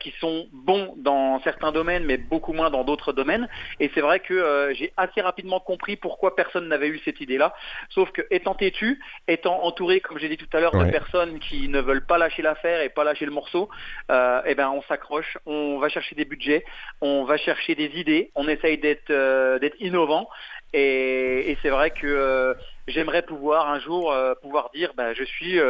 qui 0.00 0.12
sont 0.20 0.48
bons 0.52 0.94
dans 0.96 1.40
certains 1.42 1.72
domaines, 1.72 2.04
mais 2.04 2.16
beaucoup 2.16 2.52
moins 2.52 2.70
dans 2.70 2.84
d'autres 2.84 3.12
domaines. 3.12 3.48
Et 3.80 3.90
c'est 3.94 4.00
vrai 4.00 4.20
que 4.20 4.72
j'ai 4.74 4.92
assez 4.96 5.20
rapidement 5.20 5.60
compris 5.60 5.96
pourquoi 5.96 6.34
personne 6.36 6.68
n'avait 6.68 6.88
eu 6.88 7.00
cette 7.04 7.20
idée-là. 7.20 7.54
Sauf 7.90 8.10
que 8.12 8.22
étant 8.30 8.54
têtu, 8.54 9.00
étant 9.28 9.62
entouré, 9.64 10.00
comme 10.00 10.18
j'ai 10.18 10.28
dit 10.28 10.36
tout 10.36 10.48
à 10.56 10.60
l'heure, 10.60 10.72
de 10.72 10.90
personnes 10.90 11.38
qui 11.38 11.68
ne 11.68 11.80
veulent 11.80 12.01
pas 12.02 12.18
lâcher 12.18 12.42
l'affaire 12.42 12.80
et 12.80 12.88
pas 12.88 13.04
lâcher 13.04 13.24
le 13.24 13.32
morceau, 13.32 13.68
eh 14.10 14.54
ben 14.54 14.70
on 14.70 14.82
s'accroche, 14.82 15.38
on 15.46 15.78
va 15.78 15.88
chercher 15.88 16.14
des 16.14 16.24
budgets, 16.24 16.64
on 17.00 17.24
va 17.24 17.36
chercher 17.36 17.74
des 17.74 17.90
idées, 17.98 18.30
on 18.34 18.48
essaye 18.48 18.78
d'être 18.78 19.10
euh, 19.10 19.58
d'être 19.58 19.80
innovant. 19.80 20.28
Et, 20.74 21.58
c'est 21.60 21.68
vrai 21.68 21.90
que 21.90 22.06
euh, 22.06 22.54
j'aimerais 22.88 23.22
pouvoir 23.22 23.68
un 23.68 23.78
jour 23.78 24.10
euh, 24.10 24.34
pouvoir 24.40 24.70
dire, 24.74 24.94
bah, 24.96 25.12
je 25.12 25.22
suis, 25.24 25.60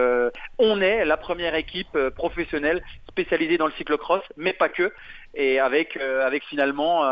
on 0.59 0.81
est 0.81 1.05
la 1.05 1.17
première 1.17 1.55
équipe 1.55 1.99
professionnelle 2.11 2.83
spécialisée 3.09 3.59
dans 3.59 3.67
le 3.67 3.73
cyclocross, 3.73 4.23
mais 4.37 4.53
pas 4.53 4.69
que, 4.69 4.93
et 5.35 5.59
avec 5.59 5.97
avec 5.97 6.45
finalement 6.45 7.05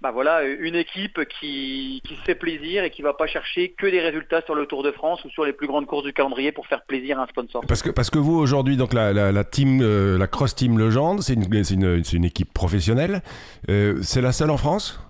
bah 0.00 0.12
voilà, 0.12 0.44
une 0.44 0.76
équipe 0.76 1.18
qui, 1.28 2.00
qui 2.06 2.14
se 2.14 2.22
fait 2.22 2.36
plaisir 2.36 2.84
et 2.84 2.90
qui 2.90 3.02
va 3.02 3.14
pas 3.14 3.26
chercher 3.26 3.74
que 3.76 3.86
des 3.86 4.00
résultats 4.00 4.42
sur 4.42 4.54
le 4.54 4.66
Tour 4.66 4.84
de 4.84 4.92
France 4.92 5.24
ou 5.24 5.30
sur 5.30 5.44
les 5.44 5.52
plus 5.52 5.66
grandes 5.66 5.86
courses 5.86 6.04
du 6.04 6.12
calendrier 6.12 6.52
pour 6.52 6.68
faire 6.68 6.82
plaisir 6.82 7.18
à 7.18 7.24
un 7.24 7.26
sponsor. 7.26 7.64
Parce 7.66 7.82
que, 7.82 7.90
parce 7.90 8.08
que 8.08 8.18
vous, 8.18 8.38
aujourd'hui, 8.38 8.76
donc 8.76 8.92
la, 8.92 9.12
la, 9.12 9.44
team, 9.44 9.80
euh, 9.82 10.16
la 10.16 10.28
Cross 10.28 10.54
Team 10.54 10.78
Legendre, 10.78 11.22
c'est 11.22 11.34
une, 11.34 11.52
une, 11.52 12.02
une, 12.12 12.24
équipe 12.24 12.54
professionnelle. 12.54 13.22
Euh, 13.68 13.98
c'est 14.02 14.20
la 14.20 14.30
seule 14.30 14.50
en 14.50 14.56
France? 14.56 15.00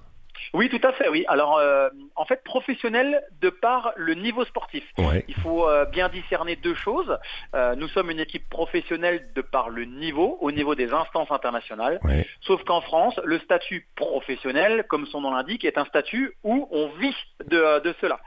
Oui, 0.55 0.69
tout 0.69 0.81
à 0.87 0.93
fait, 0.93 1.09
oui. 1.09 1.25
Alors, 1.29 1.59
euh, 1.59 1.89
en 2.17 2.25
fait, 2.25 2.43
professionnel 2.45 3.23
de 3.41 3.51
par 3.51 3.93
le 3.97 4.15
niveau 4.15 4.45
sportif. 4.45 4.85
Il 5.29 5.35
faut 5.37 5.69
euh, 5.69 5.85
bien 5.87 6.09
discerner 6.09 6.57
deux 6.57 6.75
choses. 6.75 7.19
Euh, 7.55 7.75
nous 7.77 7.89
sommes 7.89 8.11
une 8.11 8.21
équipe 8.21 8.49
professionnelle 8.49 9.29
de 9.35 9.43
par 9.43 9.71
le 9.71 9.85
niveau, 9.85 10.39
au 10.41 10.51
niveau 10.51 10.75
des 10.75 10.93
instances 10.93 11.31
internationales. 11.31 12.01
Sauf 12.41 12.63
qu'en 12.65 12.81
France, 12.81 13.19
le 13.25 13.39
statut 13.41 13.87
professionnel, 13.97 14.85
comme 14.89 15.07
son 15.07 15.21
nom 15.21 15.33
l'indique, 15.33 15.65
est 15.65 15.79
un 15.79 15.85
statut 15.85 16.33
où 16.45 16.69
on 16.71 16.89
vit 16.99 17.15
de, 17.47 17.81
de 17.81 17.95
cela. 18.01 18.21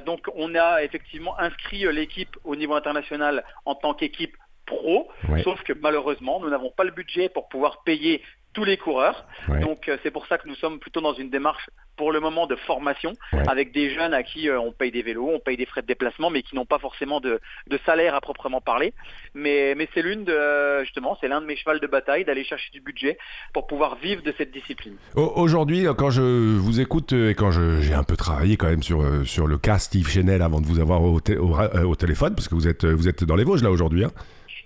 donc, 0.00 0.26
on 0.34 0.54
a 0.54 0.82
effectivement 0.82 1.38
inscrit 1.38 1.84
l'équipe 1.92 2.36
au 2.44 2.56
niveau 2.56 2.74
international 2.74 3.44
en 3.64 3.74
tant 3.74 3.94
qu'équipe 3.94 4.36
pro, 4.66 5.08
sauf 5.42 5.62
que 5.62 5.72
malheureusement, 5.72 6.40
nous 6.40 6.48
n'avons 6.48 6.70
pas 6.70 6.84
le 6.84 6.92
budget 6.92 7.28
pour 7.28 7.48
pouvoir 7.48 7.82
payer 7.82 8.22
tous 8.52 8.64
les 8.64 8.76
coureurs. 8.76 9.24
Donc 9.60 9.88
euh, 9.88 9.96
c'est 10.02 10.10
pour 10.10 10.26
ça 10.26 10.38
que 10.38 10.48
nous 10.48 10.54
sommes 10.56 10.78
plutôt 10.78 11.00
dans 11.00 11.14
une 11.14 11.30
démarche 11.30 11.70
pour 11.96 12.12
le 12.12 12.20
moment 12.20 12.46
de 12.46 12.56
formation 12.56 13.12
avec 13.32 13.72
des 13.72 13.94
jeunes 13.94 14.14
à 14.14 14.22
qui 14.22 14.48
euh, 14.48 14.58
on 14.58 14.72
paye 14.72 14.90
des 14.90 15.02
vélos, 15.02 15.30
on 15.34 15.38
paye 15.38 15.56
des 15.56 15.66
frais 15.66 15.82
de 15.82 15.86
déplacement, 15.86 16.30
mais 16.30 16.42
qui 16.42 16.54
n'ont 16.54 16.64
pas 16.64 16.78
forcément 16.78 17.20
de, 17.20 17.40
salaire 17.84 18.14
à 18.14 18.20
proprement 18.20 18.60
parler. 18.60 18.94
Mais, 19.34 19.74
mais 19.76 19.88
c'est 19.94 20.02
l'une 20.02 20.24
de 20.24 20.82
justement, 20.82 21.16
c'est 21.20 21.28
l'un 21.28 21.40
de 21.40 21.46
mes 21.46 21.56
chevals 21.56 21.80
de 21.80 21.86
bataille 21.86 22.24
d'aller 22.24 22.44
chercher 22.44 22.70
du 22.72 22.80
budget 22.80 23.18
pour 23.52 23.66
pouvoir 23.66 23.96
vivre 23.96 24.22
de 24.22 24.32
cette 24.36 24.50
discipline. 24.50 24.96
Aujourd'hui, 25.14 25.86
quand 25.96 26.10
je 26.10 26.22
vous 26.56 26.80
écoute 26.80 27.12
et 27.12 27.34
quand 27.34 27.50
j'ai 27.50 27.94
un 27.94 28.04
peu 28.04 28.16
travaillé 28.16 28.56
quand 28.56 28.68
même 28.68 28.82
sur, 28.82 29.02
euh, 29.02 29.24
sur 29.24 29.46
le 29.46 29.58
cas 29.58 29.78
Steve 29.78 30.08
Chenel 30.08 30.42
avant 30.42 30.60
de 30.60 30.66
vous 30.66 30.80
avoir 30.80 31.02
au, 31.02 31.20
au, 31.20 31.96
téléphone, 31.96 32.34
parce 32.34 32.48
que 32.48 32.54
vous 32.54 32.66
êtes, 32.66 32.84
vous 32.84 33.08
êtes 33.08 33.24
dans 33.24 33.36
les 33.36 33.44
Vosges 33.44 33.62
là 33.62 33.70
aujourd'hui. 33.70 34.04
Hein. 34.04 34.10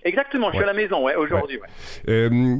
Exactement, 0.05 0.51
je 0.51 0.57
suis 0.57 0.63
à 0.63 0.67
la 0.67 0.73
maison, 0.73 1.03
ouais, 1.03 1.15
aujourd'hui. 1.15 1.59
Euh, 2.07 2.57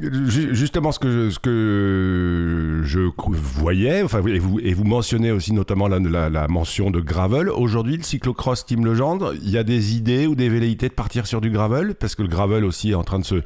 justement, 0.52 0.92
ce 0.92 0.98
que 0.98 1.12
je, 1.12 1.30
ce 1.30 1.40
que 1.40 2.82
je 2.84 3.00
voyais, 3.00 4.02
enfin, 4.02 4.26
et 4.26 4.40
vous, 4.40 4.60
et 4.60 4.74
vous 4.74 4.84
mentionnez 4.84 5.32
aussi 5.32 5.54
notamment 5.54 5.88
la, 5.88 6.00
la, 6.00 6.48
mention 6.48 6.90
de 6.90 7.00
gravel. 7.00 7.50
Aujourd'hui, 7.50 7.98
le 7.98 8.04
cyclocross 8.04 8.66
Team 8.66 8.84
Legendre, 8.84 9.36
il 9.36 9.52
y 9.52 9.60
a 9.60 9.64
des 9.64 9.96
idées 9.96 10.26
ou 10.26 10.34
des 10.34 10.50
velléités 10.50 10.90
de 10.90 10.94
partir 10.96 11.28
sur 11.28 11.40
du 11.40 11.52
gravel, 11.52 11.94
parce 11.94 12.16
que 12.16 12.24
le 12.24 12.30
gravel 12.30 12.66
aussi 12.66 12.92
est 12.92 12.96
en 12.96 13.04
train 13.04 13.20
de 13.20 13.26
se, 13.26 13.44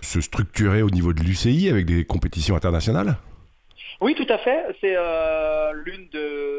se 0.00 0.20
structurer 0.20 0.82
au 0.82 0.90
niveau 0.90 1.12
de 1.12 1.20
l'UCI 1.20 1.68
avec 1.68 1.86
des 1.86 2.04
compétitions 2.04 2.54
internationales? 2.54 3.16
Oui, 4.00 4.14
tout 4.14 4.32
à 4.32 4.38
fait. 4.38 4.64
C'est 4.80 4.94
euh, 4.96 5.72
l'une 5.84 6.08
de 6.12 6.54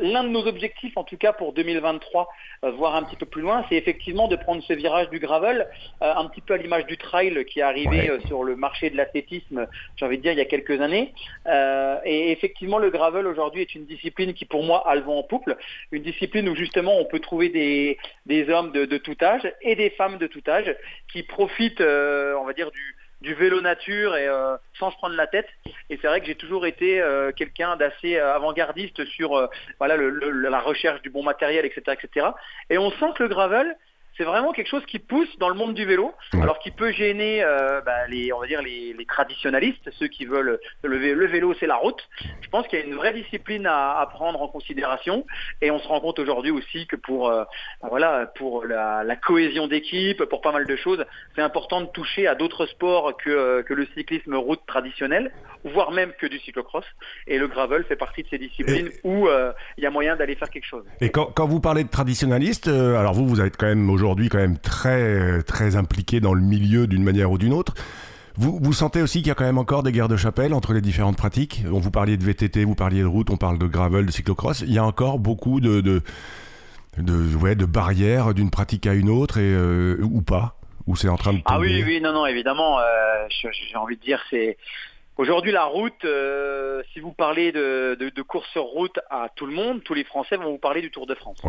l'un 0.00 0.24
de 0.24 0.28
nos 0.28 0.46
objectifs, 0.46 0.96
en 0.96 1.04
tout 1.04 1.16
cas 1.16 1.32
pour 1.32 1.52
2023, 1.52 2.28
euh, 2.64 2.70
voire 2.72 2.96
un 2.96 3.02
petit 3.02 3.16
peu 3.16 3.26
plus 3.26 3.42
loin, 3.42 3.64
c'est 3.68 3.76
effectivement 3.76 4.28
de 4.28 4.36
prendre 4.36 4.62
ce 4.62 4.72
virage 4.72 5.08
du 5.10 5.18
gravel, 5.18 5.66
euh, 6.02 6.12
un 6.14 6.26
petit 6.26 6.40
peu 6.40 6.54
à 6.54 6.56
l'image 6.56 6.86
du 6.86 6.96
trail 6.96 7.44
qui 7.46 7.60
est 7.60 7.62
arrivé 7.62 8.10
euh, 8.10 8.20
sur 8.26 8.44
le 8.44 8.56
marché 8.56 8.90
de 8.90 8.96
l'athlétisme, 8.96 9.66
j'ai 9.96 10.04
envie 10.04 10.18
de 10.18 10.22
dire, 10.22 10.32
il 10.32 10.38
y 10.38 10.42
a 10.42 10.46
quelques 10.46 10.80
années. 10.80 11.12
et 12.04 12.32
effectivement, 12.32 12.78
le 12.78 12.90
gravel 12.90 13.26
aujourd'hui 13.26 13.62
est 13.62 13.74
une 13.74 13.86
discipline 13.86 14.34
qui, 14.34 14.44
pour 14.44 14.62
moi, 14.62 14.88
a 14.88 14.94
le 14.94 15.02
vent 15.02 15.18
en 15.18 15.22
pouple, 15.22 15.56
une 15.92 16.02
discipline 16.02 16.48
où 16.48 16.54
justement 16.54 16.98
on 16.98 17.04
peut 17.04 17.20
trouver 17.20 17.48
des, 17.48 17.98
des 18.26 18.48
hommes 18.50 18.72
de, 18.72 18.84
de 18.84 18.98
tout 18.98 19.16
âge 19.22 19.52
et 19.62 19.74
des 19.74 19.90
femmes 19.90 20.18
de 20.18 20.26
tout 20.26 20.42
âge 20.48 20.74
qui 21.12 21.22
profitent, 21.22 21.80
on 21.80 22.44
va 22.44 22.52
dire, 22.52 22.70
du 22.70 22.97
du 23.20 23.34
vélo 23.34 23.60
nature 23.60 24.16
et 24.16 24.28
euh, 24.28 24.56
sans 24.78 24.90
se 24.90 24.96
prendre 24.96 25.16
la 25.16 25.26
tête. 25.26 25.48
Et 25.90 25.98
c'est 26.00 26.06
vrai 26.06 26.20
que 26.20 26.26
j'ai 26.26 26.34
toujours 26.34 26.66
été 26.66 27.00
euh, 27.00 27.32
quelqu'un 27.32 27.76
d'assez 27.76 28.16
euh, 28.16 28.34
avant-gardiste 28.34 29.04
sur 29.06 29.48
voilà 29.78 29.96
la 29.96 30.60
recherche 30.60 31.02
du 31.02 31.10
bon 31.10 31.22
matériel, 31.22 31.64
etc., 31.66 31.96
etc. 32.00 32.26
Et 32.70 32.78
on 32.78 32.90
sent 32.92 33.12
que 33.16 33.24
le 33.24 33.28
gravel, 33.28 33.76
c'est 34.18 34.24
vraiment 34.24 34.52
quelque 34.52 34.68
chose 34.68 34.84
qui 34.86 34.98
pousse 34.98 35.28
dans 35.38 35.48
le 35.48 35.54
monde 35.54 35.74
du 35.74 35.84
vélo, 35.84 36.12
alors 36.34 36.58
qui 36.58 36.72
peut 36.72 36.90
gêner 36.90 37.42
euh, 37.42 37.80
bah, 37.82 38.08
les, 38.08 38.32
on 38.32 38.40
va 38.40 38.48
dire 38.48 38.60
les, 38.60 38.96
traditionnalistes, 39.08 39.88
ceux 39.98 40.08
qui 40.08 40.26
veulent 40.26 40.58
le, 40.82 40.98
le 40.98 41.26
vélo, 41.26 41.54
c'est 41.58 41.66
la 41.66 41.76
route. 41.76 42.06
Je 42.40 42.48
pense 42.50 42.66
qu'il 42.66 42.78
y 42.78 42.82
a 42.82 42.84
une 42.84 42.96
vraie 42.96 43.14
discipline 43.14 43.66
à, 43.66 44.06
prendre 44.12 44.42
en 44.42 44.48
considération, 44.48 45.24
et 45.62 45.70
on 45.70 45.78
se 45.78 45.86
rend 45.86 46.00
compte 46.00 46.18
aujourd'hui 46.18 46.50
aussi 46.50 46.86
que 46.86 46.96
pour, 46.96 47.28
euh, 47.28 47.44
bah, 47.80 47.88
voilà, 47.90 48.26
pour 48.36 48.64
la, 48.64 49.04
cohésion 49.16 49.68
d'équipe, 49.68 50.24
pour 50.24 50.40
pas 50.40 50.52
mal 50.52 50.66
de 50.66 50.76
choses, 50.76 51.04
c'est 51.36 51.42
important 51.42 51.80
de 51.80 51.86
toucher 51.86 52.26
à 52.26 52.34
d'autres 52.34 52.66
sports 52.66 53.16
que, 53.16 53.30
euh, 53.30 53.62
que 53.62 53.74
le 53.74 53.86
cyclisme 53.96 54.34
route 54.34 54.60
traditionnel, 54.66 55.32
voire 55.64 55.92
même 55.92 56.12
que 56.18 56.26
du 56.26 56.38
cyclocross. 56.40 56.84
Et 57.26 57.38
le 57.38 57.46
gravel 57.46 57.84
fait 57.84 57.96
partie 57.96 58.24
de 58.24 58.28
ces 58.28 58.38
disciplines 58.38 58.90
où 59.04 59.28
il 59.76 59.84
y 59.84 59.86
a 59.86 59.90
moyen 59.90 60.16
d'aller 60.16 60.34
faire 60.34 60.50
quelque 60.50 60.66
chose. 60.66 60.84
Et 61.00 61.10
quand, 61.10 61.26
quand 61.26 61.46
vous 61.46 61.60
parlez 61.60 61.84
de 61.84 61.88
traditionnalistes, 61.88 62.68
alors 62.68 63.12
vous, 63.12 63.26
vous 63.26 63.40
êtes 63.40 63.56
quand 63.56 63.66
même 63.66 63.88
aujourd'hui 63.90 64.07
aujourd'hui 64.08 64.30
quand 64.30 64.38
même 64.38 64.58
très, 64.58 65.42
très 65.42 65.76
impliqué 65.76 66.20
dans 66.20 66.32
le 66.32 66.40
milieu 66.40 66.86
d'une 66.86 67.04
manière 67.04 67.30
ou 67.30 67.36
d'une 67.36 67.52
autre. 67.52 67.74
Vous, 68.36 68.58
vous 68.62 68.72
sentez 68.72 69.02
aussi 69.02 69.18
qu'il 69.18 69.28
y 69.28 69.30
a 69.30 69.34
quand 69.34 69.44
même 69.44 69.58
encore 69.58 69.82
des 69.82 69.92
guerres 69.92 70.08
de 70.08 70.16
chapelle 70.16 70.54
entre 70.54 70.72
les 70.72 70.80
différentes 70.80 71.18
pratiques? 71.18 71.64
On 71.70 71.78
vous 71.78 71.90
parliez 71.90 72.16
de 72.16 72.24
VTT, 72.24 72.64
vous 72.64 72.74
parliez 72.74 73.00
de 73.00 73.06
route, 73.06 73.28
on 73.30 73.36
parle 73.36 73.58
de 73.58 73.66
gravel, 73.66 74.06
de 74.06 74.10
cyclocross. 74.10 74.60
Il 74.60 74.72
y 74.72 74.78
a 74.78 74.84
encore 74.84 75.18
beaucoup 75.18 75.60
de, 75.60 75.80
de, 75.82 76.02
ouais, 77.36 77.54
de 77.54 77.66
barrières 77.66 78.32
d'une 78.32 78.50
pratique 78.50 78.86
à 78.86 78.94
une 78.94 79.10
autre 79.10 79.38
et, 79.38 79.52
euh, 79.52 79.98
ou 80.02 80.22
pas? 80.22 80.56
Ou 80.86 80.96
c'est 80.96 81.10
en 81.10 81.16
train 81.16 81.32
de 81.32 81.38
tomber 81.40 81.44
Ah 81.46 81.60
oui, 81.60 81.82
oui, 81.84 82.00
non, 82.00 82.14
non, 82.14 82.24
évidemment. 82.24 82.78
J'ai 83.28 83.76
envie 83.76 83.96
de 83.96 84.00
dire, 84.00 84.20
c'est 84.30 84.56
Aujourd'hui, 85.18 85.50
la 85.50 85.64
route, 85.64 86.04
euh, 86.04 86.80
si 86.92 87.00
vous 87.00 87.12
parlez 87.12 87.50
de, 87.50 87.96
de, 87.98 88.22
course 88.22 88.48
sur 88.50 88.62
route 88.62 89.00
à 89.10 89.28
tout 89.34 89.46
le 89.46 89.52
monde, 89.52 89.82
tous 89.82 89.92
les 89.92 90.04
Français 90.04 90.36
vont 90.36 90.52
vous 90.52 90.58
parler 90.58 90.80
du 90.80 90.92
Tour 90.92 91.08
de 91.08 91.16
France. 91.16 91.42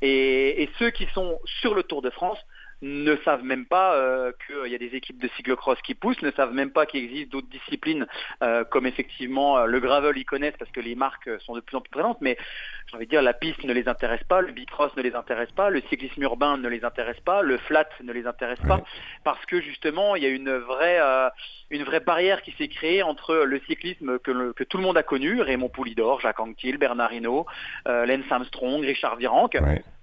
Et, 0.00 0.62
et, 0.62 0.70
ceux 0.78 0.90
qui 0.90 1.06
sont 1.06 1.36
sur 1.60 1.74
le 1.74 1.82
Tour 1.82 2.02
de 2.02 2.10
France 2.10 2.38
ne 2.82 3.16
savent 3.24 3.42
même 3.42 3.64
pas 3.64 3.94
euh, 3.94 4.32
qu'il 4.46 4.70
y 4.70 4.74
a 4.74 4.78
des 4.78 4.94
équipes 4.94 5.20
de 5.20 5.28
cyclocross 5.36 5.80
qui 5.82 5.94
poussent, 5.94 6.20
ne 6.22 6.30
savent 6.32 6.52
même 6.52 6.70
pas 6.70 6.84
qu'il 6.84 7.02
existe 7.02 7.30
d'autres 7.30 7.48
disciplines 7.48 8.06
euh, 8.42 8.64
comme 8.64 8.86
effectivement 8.86 9.58
euh, 9.58 9.66
le 9.66 9.80
gravel, 9.80 10.16
ils 10.16 10.24
connaissent 10.24 10.56
parce 10.58 10.70
que 10.70 10.80
les 10.80 10.94
marques 10.94 11.30
sont 11.40 11.54
de 11.54 11.60
plus 11.60 11.76
en 11.76 11.80
plus 11.80 11.90
présentes, 11.90 12.18
mais 12.20 12.36
j'ai 12.86 12.96
envie 12.96 13.06
de 13.06 13.10
dire 13.10 13.22
la 13.22 13.32
piste 13.32 13.64
ne 13.64 13.72
les 13.72 13.88
intéresse 13.88 14.22
pas, 14.24 14.42
le 14.42 14.52
bicross 14.52 14.94
ne 14.96 15.02
les 15.02 15.14
intéresse 15.14 15.50
pas, 15.52 15.70
le 15.70 15.80
cyclisme 15.88 16.22
urbain 16.22 16.58
ne 16.58 16.68
les 16.68 16.84
intéresse 16.84 17.20
pas, 17.20 17.40
le 17.40 17.56
flat 17.56 17.88
ne 18.02 18.12
les 18.12 18.26
intéresse 18.26 18.60
pas, 18.60 18.82
parce 19.24 19.44
que 19.46 19.60
justement 19.60 20.14
il 20.14 20.22
y 20.22 20.26
a 20.26 20.30
une 20.30 20.54
vraie, 20.58 21.00
une 21.70 21.82
vraie 21.84 22.00
barrière 22.00 22.42
qui 22.42 22.52
s'est 22.52 22.68
créée 22.68 23.02
entre 23.02 23.34
le 23.34 23.60
cyclisme 23.66 24.18
que, 24.18 24.52
que, 24.52 24.64
tout 24.64 24.76
le 24.76 24.82
monde 24.82 24.96
a 24.96 25.02
connu, 25.02 25.40
Raymond 25.40 25.68
Poulidor, 25.68 26.20
Jacques 26.20 26.40
Anquetil, 26.40 26.78
Bernard 26.78 27.12
Hinault, 27.12 27.46
Lance 27.86 28.30
Armstrong, 28.30 28.82
Richard 28.84 29.16
Virenque, 29.16 29.56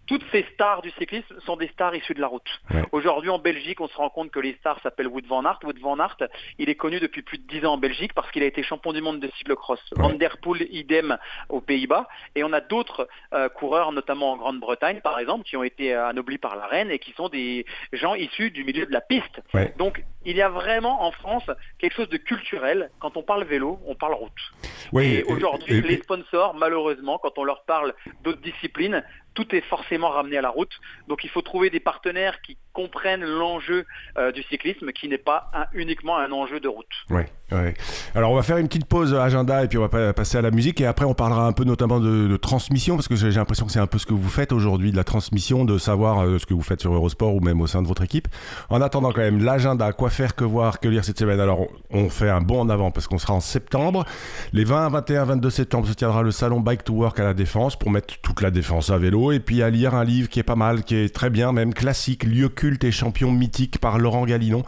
toutes 0.05 0.23
ces 0.31 0.45
stars 0.53 0.81
du 0.81 0.91
cyclisme 0.91 1.33
sont 1.45 1.55
des 1.55 1.69
stars 1.69 1.95
issues 1.95 2.13
de 2.13 2.19
la 2.19 2.27
route. 2.27 2.61
Aujourd'hui 2.91 3.29
en 3.29 3.39
Belgique, 3.39 3.79
on 3.79 3.87
se 3.87 3.95
rend 3.95 4.09
compte 4.09 4.31
que 4.31 4.39
les 4.39 4.53
stars 4.55 4.79
s'appellent 4.81 5.07
Wood 5.07 5.25
van 5.25 5.45
Aert. 5.45 5.59
Wood 5.63 5.79
van 5.79 5.97
Aert, 5.99 6.17
il 6.59 6.69
est 6.69 6.75
connu 6.75 6.99
depuis 6.99 7.21
plus 7.21 7.37
de 7.37 7.47
10 7.47 7.65
ans 7.65 7.73
en 7.73 7.77
Belgique 7.77 8.13
parce 8.13 8.29
qu'il 8.31 8.43
a 8.43 8.45
été 8.45 8.63
champion 8.63 8.91
du 8.91 9.01
monde 9.01 9.19
de 9.19 9.29
cyclocross. 9.37 9.79
Van 9.95 10.13
der 10.13 10.37
Poel, 10.37 10.67
idem 10.71 11.17
aux 11.49 11.61
Pays-Bas. 11.61 12.07
Et 12.35 12.43
on 12.43 12.51
a 12.51 12.59
d'autres 12.59 13.07
euh, 13.33 13.47
coureurs, 13.47 13.91
notamment 13.91 14.33
en 14.33 14.37
Grande-Bretagne 14.37 14.99
par 15.01 15.19
exemple, 15.19 15.45
qui 15.45 15.55
ont 15.55 15.63
été 15.63 15.93
euh, 15.93 16.07
anoblis 16.07 16.37
par 16.37 16.57
la 16.57 16.67
reine 16.67 16.91
et 16.91 16.99
qui 16.99 17.13
sont 17.13 17.29
des 17.29 17.65
gens 17.93 18.15
issus 18.15 18.51
du 18.51 18.65
milieu 18.65 18.85
de 18.85 18.91
la 18.91 19.01
piste. 19.01 19.41
Donc 19.77 20.03
il 20.25 20.37
y 20.37 20.41
a 20.41 20.49
vraiment 20.49 21.03
en 21.03 21.11
France 21.11 21.49
quelque 21.79 21.95
chose 21.95 22.09
de 22.09 22.17
culturel. 22.17 22.89
Quand 22.99 23.17
on 23.17 23.23
parle 23.23 23.43
vélo, 23.43 23.79
on 23.85 23.95
parle 23.95 24.13
route. 24.13 24.72
Et 24.99 25.23
aujourd'hui, 25.23 25.81
les 25.81 25.97
sponsors, 25.97 26.53
malheureusement, 26.55 27.19
quand 27.21 27.37
on 27.37 27.43
leur 27.43 27.63
parle 27.65 27.93
d'autres 28.23 28.41
disciplines, 28.41 29.03
tout 29.33 29.55
est 29.55 29.61
forcément 29.61 30.09
ramené 30.09 30.37
à 30.37 30.41
la 30.41 30.49
route. 30.49 30.71
Donc 31.07 31.23
il 31.23 31.29
faut 31.29 31.41
trouver 31.41 31.69
des 31.69 31.79
partenaires 31.79 32.41
qui 32.41 32.57
comprennent 32.71 33.23
l'enjeu 33.23 33.85
euh, 34.17 34.31
du 34.31 34.43
cyclisme, 34.43 34.91
qui 34.91 35.07
n'est 35.07 35.17
pas 35.17 35.51
uniquement 35.73 36.17
un 36.17 36.31
enjeu 36.31 36.59
de 36.59 36.67
route. 36.67 36.85
Ouais, 37.09 37.27
ouais. 37.51 37.73
Alors 38.15 38.31
on 38.31 38.35
va 38.35 38.43
faire 38.43 38.57
une 38.57 38.67
petite 38.67 38.85
pause 38.85 39.13
agenda 39.13 39.63
et 39.63 39.67
puis 39.67 39.77
on 39.77 39.87
va 39.87 40.13
passer 40.13 40.37
à 40.37 40.41
la 40.41 40.51
musique 40.51 40.81
et 40.81 40.85
après 40.85 41.05
on 41.05 41.13
parlera 41.13 41.45
un 41.45 41.53
peu 41.53 41.63
notamment 41.63 41.99
de, 41.99 42.37
transmission 42.37 42.95
parce 42.95 43.07
que 43.07 43.15
j'ai 43.15 43.29
l'impression 43.29 43.65
que 43.65 43.71
c'est 43.71 43.79
un 43.79 43.87
peu 43.87 43.99
ce 43.99 44.05
que 44.05 44.13
vous 44.13 44.29
faites 44.29 44.51
aujourd'hui, 44.51 44.91
de 44.91 44.97
la 44.97 45.03
transmission, 45.03 45.65
de 45.65 45.77
savoir 45.77 46.21
euh, 46.21 46.39
ce 46.39 46.45
que 46.45 46.53
vous 46.53 46.63
faites 46.63 46.81
sur 46.81 46.93
Eurosport 46.93 47.35
ou 47.35 47.39
même 47.39 47.61
au 47.61 47.67
sein 47.67 47.81
de 47.81 47.87
votre 47.87 48.01
équipe. 48.01 48.27
En 48.69 48.81
attendant 48.81 49.11
quand 49.11 49.21
même 49.21 49.43
l'agenda, 49.43 49.93
quoi 49.93 50.09
faire, 50.09 50.35
que 50.35 50.43
voir, 50.43 50.79
que 50.79 50.87
lire 50.87 51.05
cette 51.05 51.19
semaine. 51.19 51.39
Alors 51.39 51.67
on 51.91 52.09
fait 52.09 52.29
un 52.29 52.41
bond 52.41 52.61
en 52.61 52.69
avant 52.69 52.91
parce 52.91 53.07
qu'on 53.07 53.19
sera 53.19 53.33
en 53.33 53.39
septembre. 53.39 54.05
Les 54.51 54.65
20, 54.73 54.89
21, 54.89 55.25
22 55.25 55.49
septembre 55.51 55.87
se 55.87 55.93
tiendra 55.93 56.23
le 56.23 56.31
salon 56.31 56.59
Bike 56.59 56.83
to 56.83 56.93
Work 56.93 57.19
à 57.19 57.23
la 57.23 57.35
Défense 57.35 57.75
pour 57.75 57.91
mettre 57.91 58.19
toute 58.23 58.41
la 58.41 58.49
défense 58.49 58.89
à 58.89 58.97
vélo 58.97 59.31
et 59.31 59.39
puis 59.39 59.61
à 59.61 59.69
lire 59.69 59.93
un 59.93 60.03
livre 60.03 60.29
qui 60.29 60.39
est 60.39 60.43
pas 60.43 60.55
mal, 60.55 60.83
qui 60.83 60.95
est 60.95 61.13
très 61.13 61.29
bien, 61.29 61.51
même 61.51 61.75
classique, 61.75 62.23
Lieu 62.23 62.49
culte 62.49 62.83
et 62.83 62.91
champion 62.91 63.31
mythique 63.31 63.77
par 63.77 63.99
Laurent 63.99 64.25
Galinon 64.25 64.63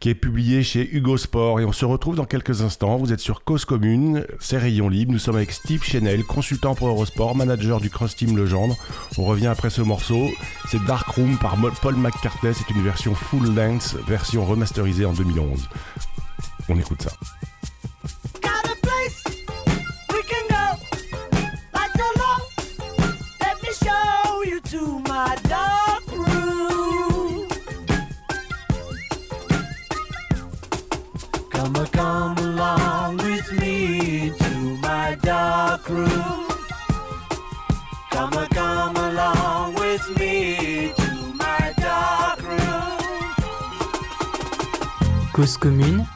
qui 0.00 0.08
est 0.10 0.16
publié 0.16 0.64
chez 0.64 0.92
Hugo 0.92 1.16
Sport. 1.16 1.60
Et 1.60 1.64
on 1.64 1.70
se 1.70 1.84
retrouve 1.84 2.16
dans 2.16 2.24
quelques 2.24 2.60
instants. 2.62 2.96
Vous 2.96 3.12
êtes 3.12 3.20
sur 3.20 3.44
Cause 3.44 3.64
Commune, 3.64 4.26
c'est 4.40 4.58
Rayon 4.58 4.88
Libre. 4.88 5.12
Nous 5.12 5.20
sommes 5.20 5.36
avec 5.36 5.52
Steve 5.52 5.84
Chenel, 5.84 6.24
consultant 6.24 6.74
pour 6.74 6.88
Eurosport, 6.88 7.36
manager 7.36 7.80
du 7.80 7.88
Cross 7.88 8.16
Team 8.16 8.36
Legendre. 8.36 8.76
On 9.16 9.22
revient 9.22 9.46
après 9.46 9.70
ce 9.70 9.80
morceau. 9.80 10.26
C'est 10.68 10.84
Dark 10.86 11.06
Room 11.10 11.38
par 11.38 11.56
Paul 11.80 11.94
McCartney. 11.94 12.52
C'est 12.52 12.74
une 12.74 12.82
version 12.82 13.14
full 13.14 13.54
length, 13.54 13.96
version 14.08 14.44
remasterisée 14.44 15.04
en 15.04 15.12
2011. 15.12 15.68
On 16.68 16.76
écoute 16.76 17.02
ça. 17.02 17.12
Commune, 45.56 46.06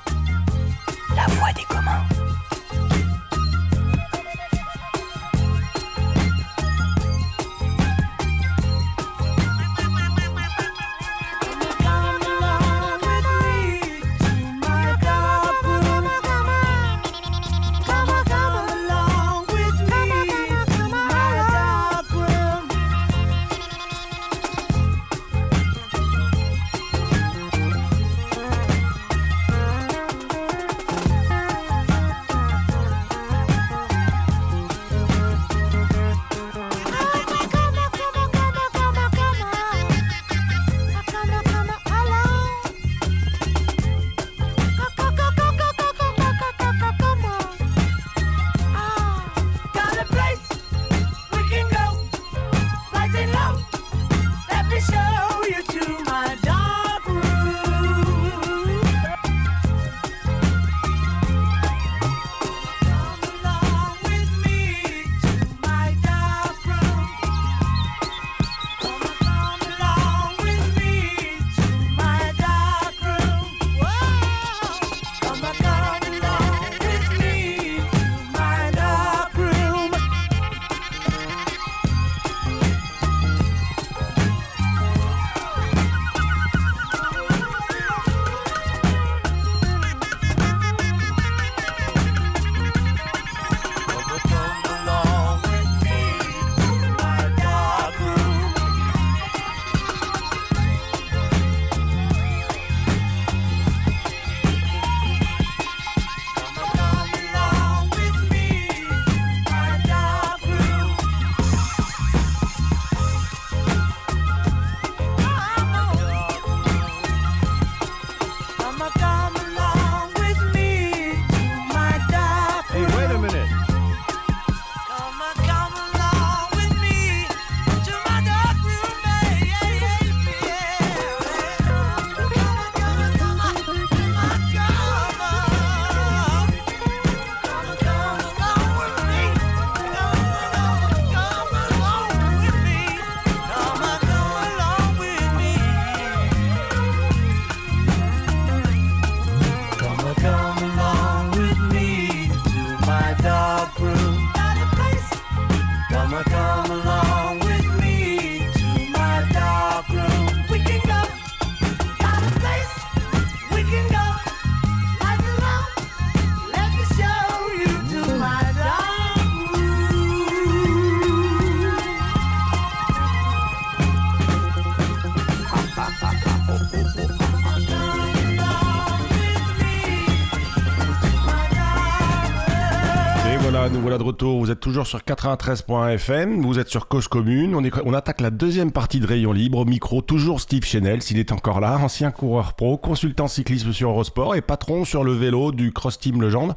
voilà, 183.50 183.68
nous 183.68 183.80
voilà 183.80 183.98
de 183.98 184.04
retour. 184.04 184.38
Vous 184.38 184.52
êtes 184.52 184.60
toujours 184.60 184.86
sur 184.86 185.00
93.fm, 185.00 186.40
vous 186.40 186.60
êtes 186.60 186.68
sur 186.68 186.86
Cause 186.86 187.08
Commune. 187.08 187.56
On, 187.84 187.94
attaque 187.94 188.20
la 188.20 188.30
deuxième 188.30 188.70
partie 188.70 189.00
de 189.00 189.06
Rayon 189.06 189.32
Libre. 189.32 189.58
Au 189.58 189.64
micro, 189.64 190.02
toujours 190.02 190.40
Steve 190.40 190.64
Chenel, 190.64 191.02
s'il 191.02 191.18
est 191.18 191.32
encore 191.32 191.58
là, 191.58 191.76
ancien 191.78 192.12
coureur 192.12 192.52
pro, 192.52 192.76
consultant 192.76 193.26
cyclisme 193.26 193.72
sur 193.72 193.90
Eurosport 193.90 194.36
et 194.36 194.40
patron 194.40 194.84
sur 194.84 195.02
le 195.02 195.14
vélo 195.14 195.50
du 195.50 195.72
Cross 195.72 195.98
Team 195.98 196.22
Legendre. 196.22 196.54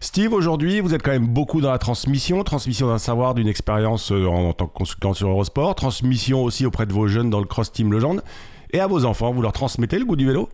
Steve, 0.00 0.32
aujourd'hui, 0.32 0.80
vous 0.80 0.92
êtes 0.92 1.02
quand 1.02 1.12
même 1.12 1.28
beaucoup 1.28 1.60
dans 1.60 1.70
la 1.70 1.78
transmission, 1.78 2.42
transmission 2.42 2.88
d'un 2.88 2.98
savoir, 2.98 3.34
d'une 3.34 3.48
expérience 3.48 4.10
euh, 4.10 4.26
en, 4.26 4.48
en 4.48 4.52
tant 4.52 4.66
que 4.66 4.74
consultant 4.74 5.14
sur 5.14 5.28
Eurosport, 5.28 5.76
transmission 5.76 6.42
aussi 6.42 6.66
auprès 6.66 6.86
de 6.86 6.92
vos 6.92 7.06
jeunes 7.06 7.30
dans 7.30 7.40
le 7.40 7.46
Cross 7.46 7.70
Team 7.70 7.92
Legendre. 7.92 8.22
Et 8.72 8.80
à 8.80 8.88
vos 8.88 9.04
enfants, 9.04 9.32
vous 9.32 9.42
leur 9.42 9.52
transmettez 9.52 10.00
le 10.00 10.04
goût 10.04 10.16
du 10.16 10.26
vélo? 10.26 10.48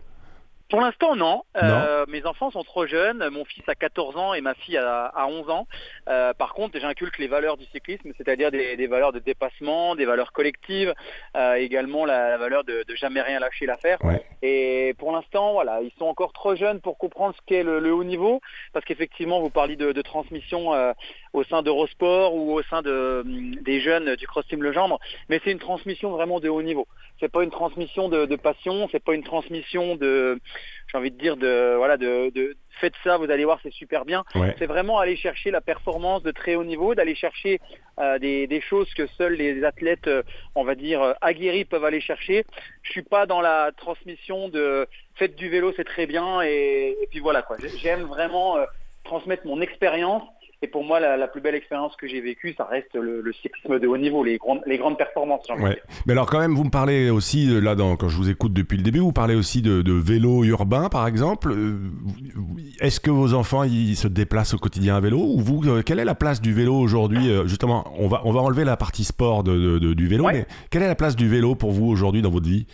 Pour 0.75 0.83
l'instant, 0.83 1.15
non. 1.15 1.43
Euh, 1.55 2.05
mes 2.09 2.25
enfants 2.25 2.51
sont 2.51 2.63
trop 2.63 2.85
jeunes. 2.85 3.29
Mon 3.29 3.45
fils 3.45 3.63
a 3.69 3.75
14 3.75 4.17
ans 4.17 4.33
et 4.33 4.41
ma 4.41 4.55
fille 4.55 4.75
a, 4.75 5.05
a 5.05 5.25
11 5.25 5.49
ans. 5.49 5.67
Euh, 6.09 6.33
par 6.33 6.53
contre, 6.53 6.77
j'inculque 6.77 7.17
les 7.17 7.29
valeurs 7.29 7.55
du 7.55 7.63
cyclisme, 7.67 8.11
c'est-à-dire 8.17 8.51
des, 8.51 8.75
des 8.75 8.87
valeurs 8.87 9.13
de 9.13 9.19
dépassement, 9.19 9.95
des 9.95 10.03
valeurs 10.03 10.33
collectives, 10.33 10.93
euh, 11.37 11.53
également 11.53 12.03
la, 12.03 12.31
la 12.31 12.37
valeur 12.37 12.65
de, 12.65 12.83
de 12.85 12.95
jamais 12.95 13.21
rien 13.21 13.39
lâcher 13.39 13.65
l'affaire. 13.65 14.03
Ouais. 14.03 14.21
Et 14.41 14.93
pour 14.97 15.13
l'instant, 15.13 15.53
voilà, 15.53 15.79
ils 15.81 15.93
sont 15.97 16.07
encore 16.07 16.33
trop 16.33 16.55
jeunes 16.57 16.81
pour 16.81 16.97
comprendre 16.97 17.33
ce 17.37 17.41
qu'est 17.45 17.63
le, 17.63 17.79
le 17.79 17.93
haut 17.93 18.03
niveau, 18.03 18.41
parce 18.73 18.83
qu'effectivement, 18.83 19.39
vous 19.39 19.49
parliez 19.49 19.77
de, 19.77 19.93
de 19.93 20.01
transmission 20.01 20.73
au 21.31 21.43
sein 21.45 21.61
d'Eurosport 21.61 22.35
ou 22.35 22.51
au 22.51 22.63
sein 22.63 22.81
de, 22.81 23.23
des 23.61 23.79
jeunes 23.79 24.17
du 24.17 24.27
Cross 24.27 24.45
Team 24.47 24.61
Legendre, 24.61 24.99
mais 25.29 25.39
c'est 25.45 25.51
une 25.51 25.59
transmission 25.59 26.11
vraiment 26.11 26.41
de 26.41 26.49
haut 26.49 26.61
niveau. 26.61 26.85
C'est 27.25 27.31
pas 27.31 27.43
une 27.43 27.49
transmission 27.49 28.07
de, 28.07 28.27
de 28.27 28.35
passion, 28.35 28.87
c'est 28.91 29.03
pas 29.03 29.15
une 29.15 29.23
transmission 29.23 29.95
de, 29.95 30.39
j'ai 30.91 30.97
envie 30.99 31.09
de 31.09 31.17
dire 31.17 31.37
de, 31.37 31.73
voilà, 31.75 31.97
de, 31.97 32.29
de 32.29 32.55
faites 32.79 32.93
ça, 33.03 33.17
vous 33.17 33.31
allez 33.31 33.45
voir, 33.45 33.59
c'est 33.63 33.73
super 33.73 34.05
bien. 34.05 34.23
Ouais. 34.35 34.53
C'est 34.59 34.67
vraiment 34.67 34.99
aller 34.99 35.15
chercher 35.15 35.49
la 35.49 35.59
performance 35.59 36.21
de 36.21 36.29
très 36.29 36.53
haut 36.53 36.63
niveau, 36.63 36.93
d'aller 36.93 37.15
chercher 37.15 37.59
euh, 37.99 38.19
des, 38.19 38.45
des 38.45 38.61
choses 38.61 38.93
que 38.93 39.07
seuls 39.17 39.33
les 39.33 39.63
athlètes, 39.63 40.07
euh, 40.07 40.21
on 40.53 40.63
va 40.63 40.75
dire, 40.75 41.01
euh, 41.01 41.13
aguerris 41.21 41.65
peuvent 41.65 41.85
aller 41.85 41.99
chercher. 41.99 42.45
Je 42.83 42.91
suis 42.91 43.01
pas 43.01 43.25
dans 43.25 43.41
la 43.41 43.71
transmission 43.75 44.47
de 44.47 44.87
faites 45.15 45.35
du 45.35 45.49
vélo, 45.49 45.73
c'est 45.75 45.83
très 45.83 46.05
bien, 46.05 46.43
et, 46.43 46.95
et 47.01 47.07
puis 47.09 47.21
voilà 47.21 47.41
quoi. 47.41 47.57
J'aime 47.81 48.03
vraiment 48.03 48.57
euh, 48.57 48.65
transmettre 49.03 49.47
mon 49.47 49.61
expérience. 49.61 50.21
Et 50.61 50.67
pour 50.67 50.83
moi, 50.83 50.99
la, 50.99 51.17
la 51.17 51.27
plus 51.27 51.41
belle 51.41 51.53
expérience 51.55 51.95
que 51.97 52.07
j'ai 52.07 52.21
vécue, 52.21 52.53
ça 52.57 52.65
reste 52.65 52.93
le, 52.95 53.21
le 53.21 53.33
cyclisme 53.33 53.77
de 53.79 53.87
haut 53.87 53.97
niveau, 53.97 54.23
les, 54.23 54.37
grandes 54.37 54.61
les 54.65 54.77
grandes 54.77 54.97
performances. 54.97 55.45
Ouais. 55.59 55.79
Mais 56.05 56.13
alors 56.13 56.27
quand 56.29 56.39
même, 56.39 56.55
vous 56.55 56.63
me 56.63 56.69
parlez 56.69 57.09
aussi, 57.09 57.45
là, 57.61 57.75
dans, 57.75 57.97
quand 57.97 58.07
je 58.09 58.17
vous 58.17 58.29
écoute 58.29 58.53
depuis 58.53 58.77
le 58.77 58.83
début, 58.83 58.99
vous 58.99 59.11
parlez 59.11 59.35
aussi 59.35 59.61
de, 59.61 59.81
de 59.81 59.93
vélo 59.93 60.43
urbain, 60.43 60.89
par 60.89 61.07
exemple. 61.07 61.51
Euh, 61.51 61.77
Est-ce 62.79 62.99
que 62.99 63.11
vos 63.11 63.33
enfants, 63.33 63.63
ils 63.63 63.95
se 63.95 64.07
déplacent 64.07 64.53
au 64.53 64.57
quotidien 64.57 64.95
à 64.95 64.99
vélo? 64.99 65.19
Ou 65.19 65.39
vous, 65.39 65.61
euh, 65.67 65.81
quelle 65.83 65.99
est 65.99 66.05
la 66.05 66.15
place 66.15 66.41
du 66.41 66.53
vélo 66.53 66.73
aujourd'hui? 66.75 67.29
Euh, 67.29 67.45
Justement, 67.47 67.85
on 67.99 68.07
va, 68.07 68.21
on 68.25 68.31
va 68.31 68.41
enlever 68.41 68.63
la 68.65 68.77
partie 68.77 69.03
sport 69.03 69.43
de, 69.43 69.55
de- 69.57 69.79
de- 69.79 69.93
du 69.93 70.07
vélo, 70.07 70.25
Ouais. 70.25 70.33
mais 70.33 70.45
quelle 70.71 70.83
est 70.83 70.87
la 70.87 70.95
place 70.95 71.15
du 71.15 71.27
vélo 71.27 71.55
pour 71.55 71.71
vous 71.71 71.87
aujourd'hui 71.87 72.21
dans 72.21 72.31
votre 72.31 72.47
vie? 72.47 72.65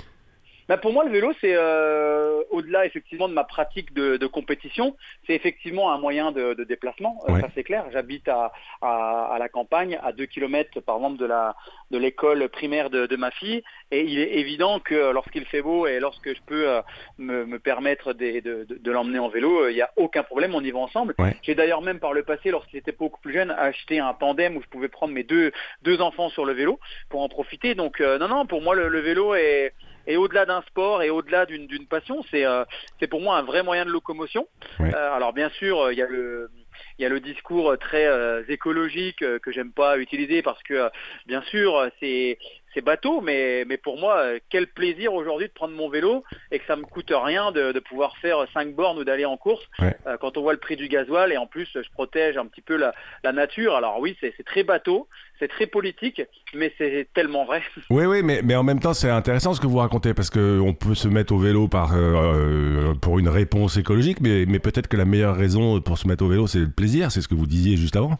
Bah, 0.71 0.77
pour 0.77 0.93
moi, 0.93 1.03
le 1.03 1.11
vélo, 1.11 1.33
c'est 1.41 1.53
euh, 1.53 2.43
au-delà 2.49 2.85
effectivement 2.85 3.27
de 3.27 3.33
ma 3.33 3.43
pratique 3.43 3.93
de, 3.93 4.15
de 4.15 4.25
compétition, 4.25 4.95
c'est 5.27 5.33
effectivement 5.35 5.91
un 5.91 5.97
moyen 5.97 6.31
de, 6.31 6.53
de 6.53 6.63
déplacement. 6.63 7.19
euh, 7.27 7.33
Ouais. 7.33 7.41
Ça 7.41 7.49
c'est 7.53 7.63
clair. 7.65 7.83
J'habite 7.91 8.29
à, 8.29 8.53
à, 8.81 9.33
à 9.33 9.37
la 9.37 9.49
campagne, 9.49 9.99
à 10.01 10.13
2 10.13 10.25
km 10.27 10.79
par 10.79 10.95
exemple 10.95 11.17
de 11.17 11.25
la 11.25 11.57
de 11.91 11.97
l'école 11.97 12.47
primaire 12.47 12.89
de, 12.89 13.05
de 13.05 13.15
ma 13.17 13.31
fille, 13.31 13.61
et 13.91 14.05
il 14.05 14.17
est 14.17 14.35
évident 14.39 14.79
que 14.79 15.11
lorsqu'il 15.11 15.43
fait 15.43 15.61
beau 15.61 15.87
et 15.87 15.99
lorsque 15.99 16.33
je 16.33 16.39
peux 16.45 16.69
euh, 16.69 16.81
me, 17.17 17.45
me 17.45 17.59
permettre 17.59 18.13
de, 18.13 18.89
l'emmener 18.89 19.19
en 19.19 19.27
vélo, 19.27 19.63
euh, 19.63 19.71
il 19.71 19.75
n'y 19.75 19.81
a 19.81 19.91
aucun 19.97 20.23
problème, 20.23 20.55
on 20.55 20.61
y 20.63 20.71
va 20.71 20.79
ensemble. 20.79 21.15
Ouais. 21.19 21.35
J'ai 21.41 21.53
d'ailleurs 21.53 21.81
même 21.81 21.99
par 21.99 22.13
le 22.13 22.23
passé, 22.23 22.49
lorsqu'il 22.49 22.79
était 22.79 22.93
beaucoup 22.93 23.19
plus 23.19 23.33
jeune, 23.33 23.51
acheté 23.51 23.99
un 23.99 24.13
tandem 24.13 24.55
où 24.55 24.61
je 24.61 24.67
pouvais 24.69 24.87
prendre 24.87 25.13
mes 25.13 25.23
deux 25.25 25.51
deux 25.81 25.99
enfants 25.99 26.29
sur 26.29 26.45
le 26.45 26.53
vélo 26.53 26.79
pour 27.09 27.21
en 27.23 27.27
profiter. 27.27 27.75
Donc 27.75 27.99
euh, 27.99 28.17
non 28.17 28.29
non, 28.29 28.45
pour 28.45 28.61
moi 28.61 28.73
le, 28.73 28.87
le 28.87 28.99
vélo 29.01 29.35
est 29.35 29.73
et 30.07 30.17
au-delà 30.17 30.45
d'un 30.45 30.61
sport 30.63 31.03
et 31.03 31.09
au-delà 31.09 31.45
d'une 31.45 31.87
passion, 31.87 32.23
c'est 32.31 32.45
euh, 32.45 32.63
c'est 32.99 33.07
pour 33.07 33.21
moi 33.21 33.37
un 33.37 33.43
vrai 33.43 33.63
moyen 33.63 33.85
de 33.85 33.91
locomotion. 33.91 34.47
Ouais. 34.79 34.93
Euh, 34.93 35.13
alors 35.13 35.33
bien 35.33 35.49
sûr, 35.49 35.79
euh, 35.81 35.93
il 35.93 35.99
y 35.99 36.01
a 36.01 36.07
le 36.07 36.49
il 36.97 37.03
y 37.03 37.05
a 37.05 37.09
le 37.09 37.19
discours 37.19 37.77
très 37.79 38.05
euh, 38.05 38.43
écologique 38.47 39.21
euh, 39.21 39.39
que 39.39 39.51
j'aime 39.51 39.71
pas 39.71 39.97
utiliser 39.97 40.41
parce 40.41 40.61
que 40.63 40.73
euh, 40.73 40.89
bien 41.25 41.41
sûr 41.43 41.89
c'est 41.99 42.37
c'est 42.73 42.81
bateau, 42.81 43.19
mais, 43.19 43.65
mais 43.67 43.75
pour 43.75 43.99
moi, 43.99 44.23
quel 44.49 44.65
plaisir 44.65 45.13
aujourd'hui 45.13 45.47
de 45.49 45.51
prendre 45.51 45.73
mon 45.75 45.89
vélo 45.89 46.23
et 46.51 46.59
que 46.59 46.65
ça 46.67 46.77
me 46.77 46.83
coûte 46.83 47.11
rien 47.13 47.51
de, 47.51 47.73
de 47.73 47.79
pouvoir 47.81 48.15
faire 48.19 48.45
5 48.53 48.73
bornes 48.75 48.97
ou 48.97 49.03
d'aller 49.03 49.25
en 49.25 49.35
course 49.35 49.61
Ouais. 49.79 49.93
quand 50.21 50.37
on 50.37 50.41
voit 50.41 50.53
le 50.53 50.59
prix 50.59 50.77
du 50.77 50.87
gasoil 50.87 51.33
et 51.33 51.37
en 51.37 51.47
plus 51.47 51.67
je 51.75 51.91
protège 51.91 52.37
un 52.37 52.45
petit 52.45 52.61
peu 52.61 52.77
la, 52.77 52.93
la 53.25 53.33
nature. 53.33 53.75
Alors 53.75 53.99
oui, 53.99 54.15
c'est 54.21 54.33
très 54.45 54.63
bateau, 54.63 55.09
c'est 55.41 55.47
très 55.47 55.65
politique, 55.65 56.21
mais 56.53 56.71
c'est 56.77 57.07
tellement 57.13 57.45
vrai. 57.45 57.61
Oui, 57.89 58.05
oui, 58.05 58.21
mais, 58.23 58.41
mais 58.43 58.55
en 58.55 58.63
même 58.63 58.79
temps, 58.79 58.93
c'est 58.93 59.09
intéressant 59.09 59.53
ce 59.53 59.59
que 59.59 59.67
vous 59.67 59.77
racontez 59.77 60.13
parce 60.13 60.29
qu'on 60.29 60.73
peut 60.73 60.95
se 60.95 61.07
mettre 61.07 61.33
au 61.33 61.39
vélo 61.39 61.67
par, 61.67 61.93
euh, 61.93 61.97
euh, 61.97 62.93
pour 62.93 63.19
une 63.19 63.27
réponse 63.27 63.75
écologique, 63.77 64.21
mais, 64.21 64.45
mais 64.45 64.59
peut-être 64.59 64.87
que 64.87 64.97
la 64.97 65.05
meilleure 65.05 65.35
raison 65.35 65.81
pour 65.81 65.97
se 65.97 66.07
mettre 66.07 66.23
au 66.23 66.27
vélo, 66.27 66.47
c'est 66.47 66.59
le 66.59 66.69
plaisir, 66.69 67.11
c'est 67.11 67.21
ce 67.21 67.27
que 67.27 67.35
vous 67.35 67.47
disiez 67.47 67.75
juste 67.75 67.95
avant. 67.95 68.19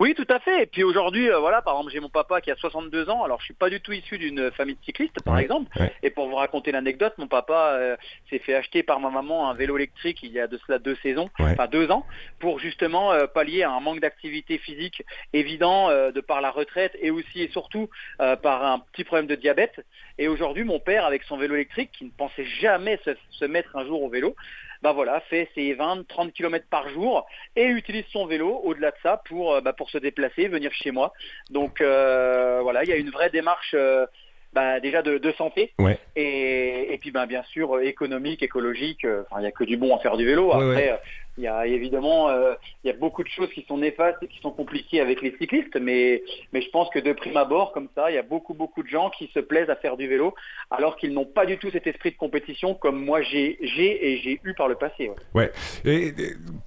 Oui, 0.00 0.14
tout 0.14 0.26
à 0.28 0.38
fait. 0.38 0.62
Et 0.62 0.66
puis 0.66 0.82
aujourd'hui, 0.84 1.30
euh, 1.30 1.38
voilà, 1.38 1.62
par 1.62 1.74
exemple, 1.74 1.92
j'ai 1.92 2.00
mon 2.00 2.08
papa 2.08 2.40
qui 2.40 2.50
a 2.50 2.56
62 2.56 3.10
ans. 3.10 3.24
Alors, 3.24 3.40
je 3.40 3.46
suis 3.46 3.54
pas 3.54 3.68
du 3.70 3.80
tout 3.80 3.92
issu 3.92 4.18
d'une 4.18 4.50
famille 4.52 4.76
de 4.76 4.84
cyclistes, 4.84 5.20
par 5.24 5.34
Ouais, 5.34 5.42
exemple. 5.42 5.70
ouais. 5.78 5.92
Et 6.02 6.10
pour 6.10 6.28
vous 6.28 6.36
raconter 6.36 6.72
l'anecdote, 6.72 7.14
mon 7.18 7.26
papa 7.26 7.72
euh, 7.72 7.96
s'est 8.30 8.38
fait 8.38 8.54
acheter 8.54 8.82
par 8.82 9.00
ma 9.00 9.10
maman 9.10 9.50
un 9.50 9.54
vélo 9.54 9.76
électrique 9.76 10.22
il 10.22 10.32
y 10.32 10.40
a 10.40 10.46
de 10.46 10.58
cela 10.66 10.78
deux 10.78 10.96
saisons, 11.02 11.28
Ouais. 11.38 11.52
enfin 11.52 11.66
deux 11.66 11.90
ans, 11.90 12.06
pour 12.38 12.58
justement 12.58 13.12
euh, 13.12 13.26
pallier 13.26 13.62
à 13.62 13.70
un 13.70 13.80
manque 13.80 14.00
d'activité 14.00 14.58
physique 14.58 15.02
évident 15.32 15.88
de 15.90 16.20
par 16.20 16.40
la 16.40 16.50
retraite 16.50 16.96
et 17.00 17.10
aussi 17.10 17.42
et 17.42 17.48
surtout 17.48 17.88
par 18.18 18.64
un 18.64 18.78
petit 18.92 19.04
problème 19.04 19.26
de 19.26 19.34
diabète. 19.34 19.84
Et 20.18 20.28
aujourd'hui, 20.28 20.64
mon 20.64 20.80
père, 20.80 21.04
avec 21.04 21.22
son 21.24 21.36
vélo 21.36 21.54
électrique, 21.54 21.90
qui 21.92 22.04
ne 22.04 22.10
pensait 22.10 22.44
jamais 22.44 22.98
se, 23.04 23.10
se 23.30 23.44
mettre 23.44 23.76
un 23.76 23.84
jour 23.84 24.02
au 24.02 24.08
vélo, 24.08 24.34
bah 24.82 24.92
voilà, 24.92 25.20
fait 25.28 25.48
ses 25.54 25.74
20-30 25.74 26.32
km 26.32 26.66
par 26.70 26.88
jour 26.88 27.26
et 27.56 27.64
utilise 27.66 28.04
son 28.12 28.26
vélo 28.26 28.60
au-delà 28.64 28.90
de 28.90 28.96
ça 29.02 29.22
pour, 29.28 29.54
euh, 29.54 29.60
bah, 29.60 29.72
pour 29.72 29.90
se 29.90 29.98
déplacer, 29.98 30.48
venir 30.48 30.72
chez 30.72 30.90
moi. 30.90 31.12
Donc 31.50 31.80
euh, 31.80 32.60
voilà, 32.62 32.84
il 32.84 32.90
y 32.90 32.92
a 32.92 32.96
une 32.96 33.10
vraie 33.10 33.30
démarche 33.30 33.74
euh, 33.74 34.06
bah, 34.52 34.80
déjà 34.80 35.02
de, 35.02 35.18
de 35.18 35.32
santé 35.32 35.72
Ouais. 35.78 35.98
et, 36.16 36.94
et 36.94 36.98
puis 36.98 37.10
bah, 37.10 37.26
bien 37.26 37.42
sûr 37.44 37.80
économique, 37.80 38.42
écologique. 38.42 39.04
Enfin, 39.04 39.40
il 39.40 39.42
n'y 39.42 39.48
a 39.48 39.52
que 39.52 39.64
du 39.64 39.76
bon 39.76 39.94
à 39.94 39.98
faire 39.98 40.16
du 40.16 40.24
vélo. 40.24 40.52
Après, 40.52 40.64
ouais. 40.92 41.00
Il 41.38 41.44
y 41.44 41.48
a 41.48 41.66
évidemment 41.66 42.28
euh, 42.28 42.54
il 42.84 42.88
y 42.88 42.90
a 42.90 42.96
beaucoup 42.96 43.22
de 43.22 43.28
choses 43.28 43.48
qui 43.50 43.64
sont 43.66 43.78
néfastes 43.78 44.18
et 44.22 44.26
qui 44.26 44.40
sont 44.40 44.50
compliquées 44.50 45.00
avec 45.00 45.22
les 45.22 45.34
cyclistes, 45.38 45.76
mais, 45.80 46.22
mais 46.52 46.60
je 46.60 46.68
pense 46.70 46.90
que 46.90 46.98
de 46.98 47.12
prime 47.12 47.36
abord, 47.36 47.72
comme 47.72 47.88
ça, 47.94 48.10
il 48.10 48.14
y 48.14 48.18
a 48.18 48.22
beaucoup 48.22 48.54
beaucoup 48.54 48.82
de 48.82 48.88
gens 48.88 49.10
qui 49.10 49.30
se 49.32 49.38
plaisent 49.38 49.70
à 49.70 49.76
faire 49.76 49.96
du 49.96 50.08
vélo 50.08 50.34
alors 50.70 50.96
qu'ils 50.96 51.12
n'ont 51.12 51.24
pas 51.24 51.46
du 51.46 51.56
tout 51.58 51.70
cet 51.70 51.86
esprit 51.86 52.10
de 52.10 52.16
compétition 52.16 52.74
comme 52.74 53.02
moi 53.02 53.22
j'ai 53.22 53.56
et 53.62 54.18
j'ai 54.18 54.40
eu 54.44 54.54
par 54.54 54.68
le 54.68 54.74
passé. 54.74 55.10
ouais. 55.34 55.52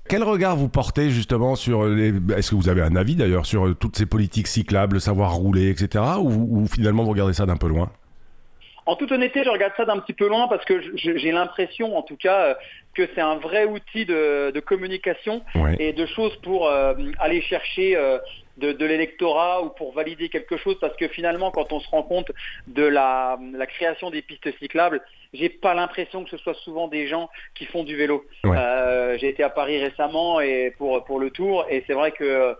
Quel 0.08 0.24
regard 0.24 0.56
vous 0.56 0.70
portez 0.70 1.10
justement 1.10 1.56
sur 1.56 1.86
les... 1.86 2.14
Est-ce 2.36 2.52
que 2.52 2.56
vous 2.56 2.70
avez 2.70 2.82
un 2.82 2.96
avis 2.96 3.16
d'ailleurs 3.16 3.46
sur 3.46 3.78
toutes 3.78 3.98
ces 3.98 4.06
politiques 4.06 4.48
cyclables, 4.48 5.00
savoir 5.02 5.34
rouler, 5.34 5.70
etc. 5.70 6.04
Ou 6.20 6.66
finalement 6.68 7.04
vous 7.04 7.12
regardez 7.12 7.34
ça 7.34 7.46
d'un 7.46 7.58
peu 7.58 7.68
loin? 7.68 7.92
En 8.86 8.96
toute 8.96 9.12
honnêteté, 9.12 9.44
je 9.44 9.50
regarde 9.50 9.74
ça 9.78 9.86
d'un 9.86 10.00
petit 10.00 10.14
peu 10.14 10.28
loin 10.28 10.48
parce 10.48 10.66
que 10.66 10.82
j'ai 10.96 11.32
l'impression, 11.32 11.96
en 11.98 12.02
tout 12.02 12.18
cas, 12.18 12.42
euh, 12.42 12.54
que 12.96 13.08
c'est 13.14 13.22
un 13.22 13.36
vrai 13.36 13.66
outil 13.66 14.06
de, 14.06 14.52
de 14.52 14.60
communication 14.60 15.44
Ouais. 15.56 15.76
et 15.80 15.94
de 15.94 16.06
choses 16.06 16.36
pour 16.38 16.68
euh, 16.68 16.94
aller 17.20 17.42
chercher 17.42 17.96
euh, 17.96 18.18
de, 18.58 18.72
de 18.72 18.86
l'électorat 18.86 19.62
ou 19.64 19.70
pour 19.70 19.94
valider 19.94 20.30
quelque 20.30 20.58
chose. 20.58 20.78
Parce 20.82 20.96
que 20.98 21.08
finalement, 21.08 21.52
quand 21.52 21.72
on 21.72 21.80
se 21.80 21.88
rend 21.90 22.04
compte 22.04 22.32
de 22.68 22.84
la, 22.84 23.38
la 23.54 23.68
création 23.68 24.10
des 24.10 24.22
pistes 24.24 24.50
cyclables, 24.58 25.02
j'ai 25.34 25.50
pas 25.50 25.74
l'impression 25.74 26.24
que 26.24 26.30
ce 26.32 26.38
soit 26.38 26.56
souvent 26.56 26.88
des 26.88 27.08
gens 27.08 27.30
qui 27.56 27.66
font 27.66 27.84
du 27.84 27.96
vélo. 27.96 28.26
Ouais. 28.44 28.58
Euh, 28.58 29.18
j'ai 29.20 29.30
été 29.30 29.44
à 29.44 29.50
Paris 29.50 29.78
récemment 29.82 30.42
et 30.42 30.74
pour 30.78 31.04
pour 31.06 31.20
le 31.20 31.30
tour 31.30 31.66
et 31.70 31.84
c'est 31.88 31.94
vrai 31.94 32.12
que 32.12 32.56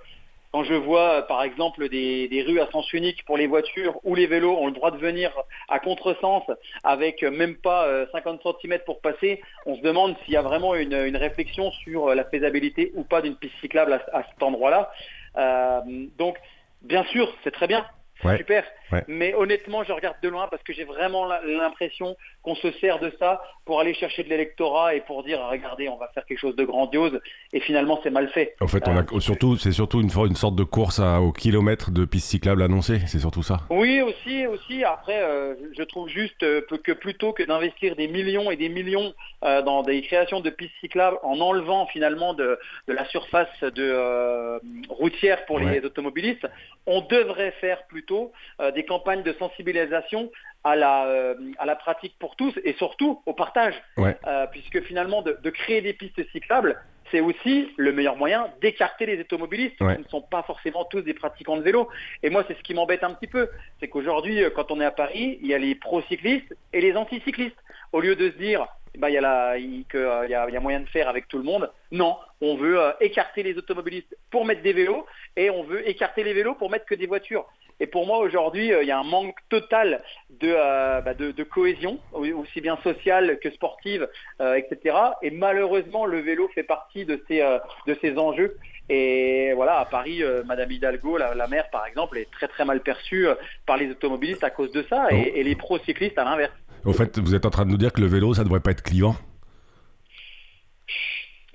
quand 0.52 0.64
je 0.64 0.74
vois 0.74 1.10
euh, 1.18 1.22
par 1.22 1.44
exemple 1.44 1.88
des, 1.90 2.28
des 2.28 2.42
rues 2.44 2.60
à 2.60 2.68
sens 2.72 2.92
unique 2.94 3.24
pour 3.26 3.38
les 3.38 3.48
voitures 3.48 4.00
où 4.04 4.16
les 4.16 4.28
vélos 4.28 4.58
ont 4.58 4.68
le 4.68 4.74
droit 4.74 4.92
de 4.92 4.98
venir 4.98 5.32
à 5.70 5.80
contresens 5.80 6.44
avec 6.84 7.24
euh, 7.24 7.32
même 7.32 7.56
pas 7.56 7.86
euh, 7.88 8.06
50 8.12 8.42
cm 8.62 8.80
pour 8.86 9.02
passer, 9.02 9.42
on 9.66 9.76
se 9.76 9.82
demande 9.82 10.16
s'il 10.24 10.34
y 10.34 10.38
a 10.38 10.42
vraiment 10.42 10.76
une, 10.76 10.94
une 10.94 11.18
réflexion 11.18 11.72
sur 11.72 12.10
euh, 12.10 12.16
la 12.16 12.26
faisabilité 12.26 12.92
ou 12.96 13.04
pas 13.04 13.22
d'une 13.22 13.36
piste 13.36 13.56
cyclable 13.62 13.94
à, 13.94 14.02
à 14.18 14.24
cet 14.24 14.44
endroit-là. 14.44 14.92
Euh, 15.38 15.80
donc, 16.18 16.38
bien 16.82 17.04
sûr, 17.06 17.34
c'est 17.44 17.52
très 17.52 17.68
bien. 17.68 17.86
C'est 18.22 18.28
Ouais. 18.28 18.38
super. 18.38 18.64
Ouais. 18.92 19.04
Mais 19.08 19.34
honnêtement, 19.34 19.84
je 19.84 19.92
regarde 19.92 20.18
de 20.22 20.30
loin 20.30 20.48
parce 20.50 20.64
que 20.64 20.74
j'ai 20.74 20.84
vraiment 20.84 21.26
l'impression 21.46 22.16
qu'on 22.44 22.56
se 22.56 22.72
sert 22.74 23.00
de 23.00 23.12
ça 23.20 23.42
pour 23.66 23.80
aller 23.80 23.94
chercher 23.94 24.24
de 24.24 24.30
l'électorat 24.30 24.96
et 24.96 25.02
pour 25.02 25.24
dire 25.24 25.40
regardez, 25.50 25.88
on 25.90 25.98
va 25.98 26.08
faire 26.14 26.26
quelque 26.26 26.40
chose 26.40 26.56
de 26.56 26.64
grandiose 26.66 27.20
et 27.54 27.60
finalement 27.60 28.00
c'est 28.04 28.10
mal 28.10 28.30
fait. 28.30 28.56
En 28.62 28.68
fait, 28.68 28.84
on 28.88 28.98
a 28.98 29.06
surtout, 29.20 29.56
c'est 29.58 29.72
surtout 29.72 30.02
une, 30.02 30.10
sorte 30.10 30.56
de 30.56 30.64
course 30.64 31.00
à- 31.00 31.22
au 31.22 31.32
kilomètre 31.32 31.92
de 31.92 32.06
piste 32.06 32.28
cyclable 32.30 32.62
annoncée. 32.64 33.00
C'est 33.08 33.20
surtout 33.20 33.44
ça. 33.44 33.60
Oui, 33.70 34.02
aussi, 34.02 34.46
aussi. 34.48 34.84
Après, 34.84 35.22
euh, 35.22 35.56
je 35.78 35.84
trouve 35.84 36.10
juste 36.10 36.42
euh, 36.44 36.62
que 36.84 36.92
plutôt 36.92 37.34
que 37.34 37.44
d'investir 37.44 37.96
des 37.96 38.08
millions 38.08 38.50
et 38.52 38.56
des 38.58 38.70
millions 38.70 39.14
euh, 39.44 39.62
dans 39.62 39.84
des 39.84 40.02
créations 40.02 40.40
de 40.40 40.50
pistes 40.50 40.74
cyclables 40.82 41.18
en 41.24 41.40
enlevant 41.40 41.86
finalement 41.88 42.34
de, 42.34 42.60
de 42.88 42.94
la 42.94 43.06
surface 43.06 43.48
de 43.62 43.72
euh, 43.80 44.60
routière 44.90 45.46
pour 45.46 45.58
Ouais. 45.62 45.80
les 45.80 45.86
automobilistes, 45.86 46.48
on 46.88 47.02
devrait 47.02 47.52
faire 47.62 47.84
plutôt 47.88 48.32
euh, 48.60 48.72
des 48.82 48.86
campagnes 48.88 49.24
de 49.24 49.34
sensibilisation 49.34 50.32
à 50.64 50.76
la, 50.76 51.06
euh, 51.06 51.36
à 51.58 51.66
la 51.66 51.76
pratique 51.76 52.16
pour 52.20 52.36
tous 52.36 52.54
et 52.64 52.74
surtout 52.74 53.22
au 53.26 53.34
partage. 53.34 53.76
Ouais. 53.98 54.18
Euh, 54.28 54.48
puisque 54.52 54.82
finalement, 54.84 55.22
de, 55.22 55.38
de 55.42 55.50
créer 55.50 55.82
des 55.82 55.94
pistes 55.94 56.22
cyclables, 56.32 56.80
c'est 57.12 57.20
aussi 57.20 57.72
le 57.78 57.92
meilleur 57.92 58.16
moyen 58.16 58.48
d'écarter 58.62 59.06
les 59.06 59.20
automobilistes 59.20 59.80
Ouais. 59.82 59.96
qui 59.98 60.02
ne 60.04 60.08
sont 60.08 60.22
pas 60.22 60.44
forcément 60.44 60.86
tous 60.86 61.02
des 61.02 61.14
pratiquants 61.14 61.58
de 61.58 61.62
vélo. 61.62 61.90
Et 62.24 62.30
moi, 62.30 62.44
c'est 62.48 62.58
ce 62.58 62.64
qui 62.64 62.74
m'embête 62.74 63.04
un 63.04 63.14
petit 63.14 63.28
peu. 63.28 63.50
C'est 63.80 63.88
qu'aujourd'hui, 63.90 64.44
euh, 64.44 64.50
quand 64.50 64.72
on 64.72 64.80
est 64.82 64.86
à 64.86 64.92
Paris, 64.92 65.38
il 65.42 65.48
y 65.48 65.54
a 65.54 65.58
les 65.58 65.76
pro-cyclistes 65.76 66.56
et 66.74 66.82
les 66.82 66.96
anti-cyclistes. 66.96 67.58
Au 67.92 68.00
lieu 68.00 68.16
de 68.16 68.32
se 68.32 68.38
dire 68.38 68.66
bah, 68.98 69.10
il 69.10 69.14
y, 69.14 69.18
a 69.18 69.22
la- 69.22 69.58
il- 69.58 69.86
que, 69.86 70.26
il 70.26 70.32
y 70.32 70.36
a, 70.36 70.48
il 70.50 70.54
y 70.54 70.58
a 70.58 70.60
moyen 70.60 70.82
de 70.82 70.90
faire 70.90 71.08
avec 71.08 71.28
tout 71.30 71.38
le 71.38 71.46
monde, 71.46 71.72
non, 71.92 72.18
on 72.42 72.56
veut 72.58 72.78
euh, 72.78 72.92
écarter 73.00 73.42
les 73.42 73.58
automobilistes 73.58 74.18
pour 74.32 74.44
mettre 74.46 74.62
des 74.64 74.74
vélos 74.74 75.06
et 75.38 75.50
on 75.50 75.64
veut 75.64 75.88
écarter 75.90 76.24
les 76.26 76.34
vélos 76.34 76.56
pour 76.56 76.70
mettre 76.70 76.86
que 76.86 76.96
des 76.96 77.08
voitures. 77.08 77.46
Et 77.82 77.88
pour 77.88 78.06
moi, 78.08 78.20
aujourd'hui, 78.20 78.72
euh, 78.72 78.84
il 78.84 78.88
y 78.88 78.92
a 78.92 79.00
un 79.00 79.04
manque 79.04 79.36
total 79.50 80.02
de, 80.30 80.54
euh, 80.56 81.02
bah, 81.02 81.14
de, 81.16 81.32
de 81.32 81.44
cohésion, 81.44 82.00
au- 82.14 82.26
aussi 82.26 82.62
bien 82.62 82.78
sociale 82.84 83.40
que 83.44 83.50
sportive, 83.52 84.08
euh, 84.40 84.54
etc. 84.56 84.96
Et 85.24 85.32
malheureusement, 85.32 86.06
le 86.06 86.20
vélo 86.22 86.48
fait 86.56 86.64
partie 86.64 87.04
de 87.06 87.22
ces, 87.28 87.42
de 87.88 87.98
ces 88.02 88.18
enjeux. 88.18 88.56
Et 88.90 89.54
voilà, 89.56 89.80
à 89.80 89.86
Paris, 89.86 90.22
euh, 90.22 90.44
Madame 90.44 90.70
Hidalgo, 90.72 91.18
la, 91.18 91.34
la 91.34 91.48
maire 91.48 91.70
par 91.72 91.86
exemple, 91.88 92.18
est 92.18 92.30
très 92.32 92.48
très 92.48 92.66
mal 92.66 92.82
perçue 92.82 93.28
euh, 93.28 93.36
par 93.66 93.78
les 93.78 93.90
automobilistes 93.90 94.44
à 94.44 94.50
cause 94.50 94.72
de 94.72 94.84
ça, 94.90 95.08
et, 95.12 95.40
et 95.40 95.44
les 95.44 95.56
pro-cyclistes 95.56 96.18
à 96.20 96.24
l'inverse. 96.24 96.54
Au 96.86 96.94
fait, 96.94 97.18
vous 97.20 97.34
êtes 97.36 97.46
en 97.46 97.50
train 97.52 97.66
de 97.66 97.72
nous 97.72 97.78
dire 97.78 97.94
que 97.94 98.02
le 98.02 98.08
vélo, 98.08 98.34
ça 98.34 98.44
devrait 98.44 98.60
pas 98.60 98.72
être. 98.72 98.84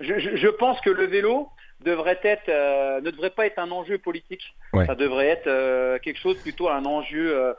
Je, 0.01 0.19
je- 0.19 0.37
je 0.37 0.49
pense 0.49 0.81
que 0.81 0.91
le 0.91 1.07
vélo 1.07 1.49
devrait 1.81 2.19
être, 2.23 2.49
euh, 2.49 3.01
ne 3.01 3.11
devrait 3.11 3.31
pas 3.31 3.47
être 3.47 3.59
un 3.59 3.71
enjeu 3.71 3.99
politique. 3.99 4.43
Ouais. 4.73 4.87
Ça 4.87 4.95
devrait 4.95 5.29
être 5.29 5.47
euh, 5.47 5.99
quelque 5.99 6.19
chose 6.21 6.37
plutôt 6.43 6.69
un 6.69 6.85
enjeu, 6.85 7.37
euh, 7.37 7.53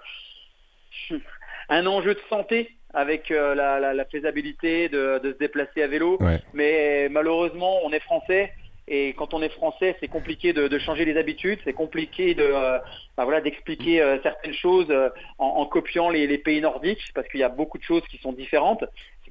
un 1.70 1.86
enjeu 1.86 2.14
de 2.16 2.22
santé 2.30 2.72
avec 2.94 3.30
la, 3.30 3.54
la- 3.80 3.94
la 3.94 4.06
faisabilité 4.06 4.90
de, 4.90 5.20
de 5.22 5.34
se 5.34 5.38
déplacer 5.38 5.84
à 5.84 5.88
vélo. 5.88 6.18
Ouais. 6.20 6.40
Mais 6.54 7.10
malheureusement, 7.10 7.80
on 7.84 7.92
est 7.92 8.00
français. 8.00 8.52
Et 8.90 9.14
quand 9.18 9.34
on 9.34 9.42
est 9.42 9.50
français, 9.50 9.98
c'est 10.00 10.08
compliqué 10.08 10.54
de, 10.54 10.70
de 10.70 10.80
changer 10.80 11.04
les 11.04 11.18
habitudes, 11.18 11.60
c'est 11.66 11.74
compliqué 11.74 12.34
de, 12.36 12.44
euh, 12.44 12.80
bah 13.18 13.26
voilà, 13.26 13.42
d'expliquer 13.42 14.02
euh, 14.02 14.18
certaines 14.24 14.54
choses 14.54 14.88
euh, 14.90 15.10
en, 15.40 15.46
en 15.48 15.66
copiant 15.66 16.10
les, 16.10 16.26
les 16.26 16.38
pays 16.38 16.62
nordiques, 16.62 17.12
parce 17.14 17.28
qu'il 17.28 17.42
y 17.42 17.44
a 17.44 17.50
beaucoup 17.50 17.78
de 17.78 17.84
choses 17.84 18.04
qui 18.10 18.18
sont 18.20 18.32
différentes. 18.32 18.86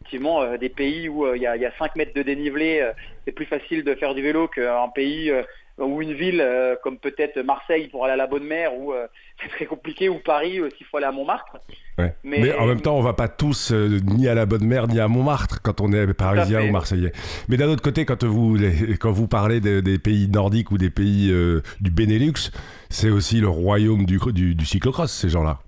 Effectivement, 0.07 0.41
euh, 0.43 0.57
des 0.57 0.69
pays 0.69 1.09
où 1.09 1.27
euh, 1.27 1.37
il 1.37 1.43
y, 1.43 1.47
a, 1.49 1.57
y 1.57 1.65
a 1.67 1.73
5 1.81 1.97
mètres 1.97 2.15
de 2.15 2.23
dénivelé, 2.23 2.79
euh, 2.81 2.93
c'est 3.25 3.33
plus 3.33 3.45
facile 3.47 3.83
de 3.83 3.93
faire 3.97 4.15
du 4.15 4.23
vélo 4.23 4.47
qu'un 4.47 4.89
pays 4.95 5.33
ou 5.79 6.01
une 6.01 6.13
ville 6.15 6.43
comme 6.83 6.97
peut-être 6.97 7.39
Marseille 7.43 7.89
pour 7.89 8.05
aller 8.05 8.13
à 8.15 8.17
la 8.17 8.27
Bonne 8.29 8.45
Mer, 8.45 8.71
euh, 8.73 9.07
c'est 9.43 9.49
très 9.49 9.65
compliqué, 9.67 10.09
ou 10.09 10.19
Paris 10.25 10.61
s'il 10.79 10.87
faut 10.87 10.99
aller 10.99 11.07
à 11.07 11.13
Montmartre. 11.13 11.59
Ouais. 11.99 12.15
Mais... 12.23 12.39
Mais- 12.41 12.55
en 12.55 12.67
même 12.67 12.81
temps, 12.81 12.97
on 12.97 13.03
va 13.03 13.15
pas 13.15 13.27
tous 13.29 13.73
euh, 13.73 13.99
ni 14.07 14.29
à 14.29 14.35
la 14.35 14.47
Bonne 14.47 14.65
Mer 14.65 14.87
ni 14.87 15.01
à 15.01 15.09
Montmartre 15.09 15.61
quand 15.61 15.81
on 15.81 15.93
est 15.93 16.15
parisien 16.15 16.63
ou 16.63 16.71
marseillais. 16.71 17.11
Mais 17.49 17.57
d'un 17.57 17.67
autre 17.69 17.83
côté, 17.83 18.05
quand 18.05 18.23
vous 18.23 18.55
les- 18.55 18.97
quand 18.97 19.11
vous 19.11 19.27
parlez 19.27 19.61
de- 19.61 19.81
des 19.81 19.99
pays 19.99 20.29
nordiques 20.29 20.71
ou 20.71 20.79
des 20.79 20.91
pays 20.91 21.31
euh, 21.33 21.63
du 21.81 21.91
Benelux, 21.91 22.53
c'est 22.91 23.11
aussi 23.11 23.41
le 23.41 23.49
royaume 23.49 24.07
du, 24.07 24.19
du, 24.33 24.55
du 24.55 24.65
cyclocross 24.65 25.13
ces 25.13 25.29
gens-là. 25.31 25.59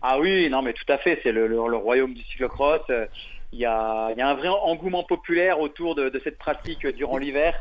Ah 0.00 0.18
oui, 0.18 0.48
non 0.48 0.62
mais 0.62 0.72
tout 0.72 0.90
à 0.90 0.96
fait, 0.96 1.20
c'est 1.22 1.32
le, 1.32 1.46
le- 1.48 1.56
le 1.68 1.76
royaume 1.76 2.14
du 2.14 2.22
cyclocross. 2.22 2.80
Euh, 2.88 3.04
Il 3.52 3.58
y, 3.58 3.64
a, 3.66 4.10
il 4.12 4.18
y 4.18 4.22
a 4.22 4.28
un 4.28 4.34
vrai 4.34 4.48
engouement 4.48 5.02
populaire 5.02 5.58
autour 5.60 5.94
de, 5.96 6.08
de 6.08 6.20
cette 6.22 6.38
pratique 6.38 6.86
durant 6.86 7.16
l'hiver. 7.16 7.60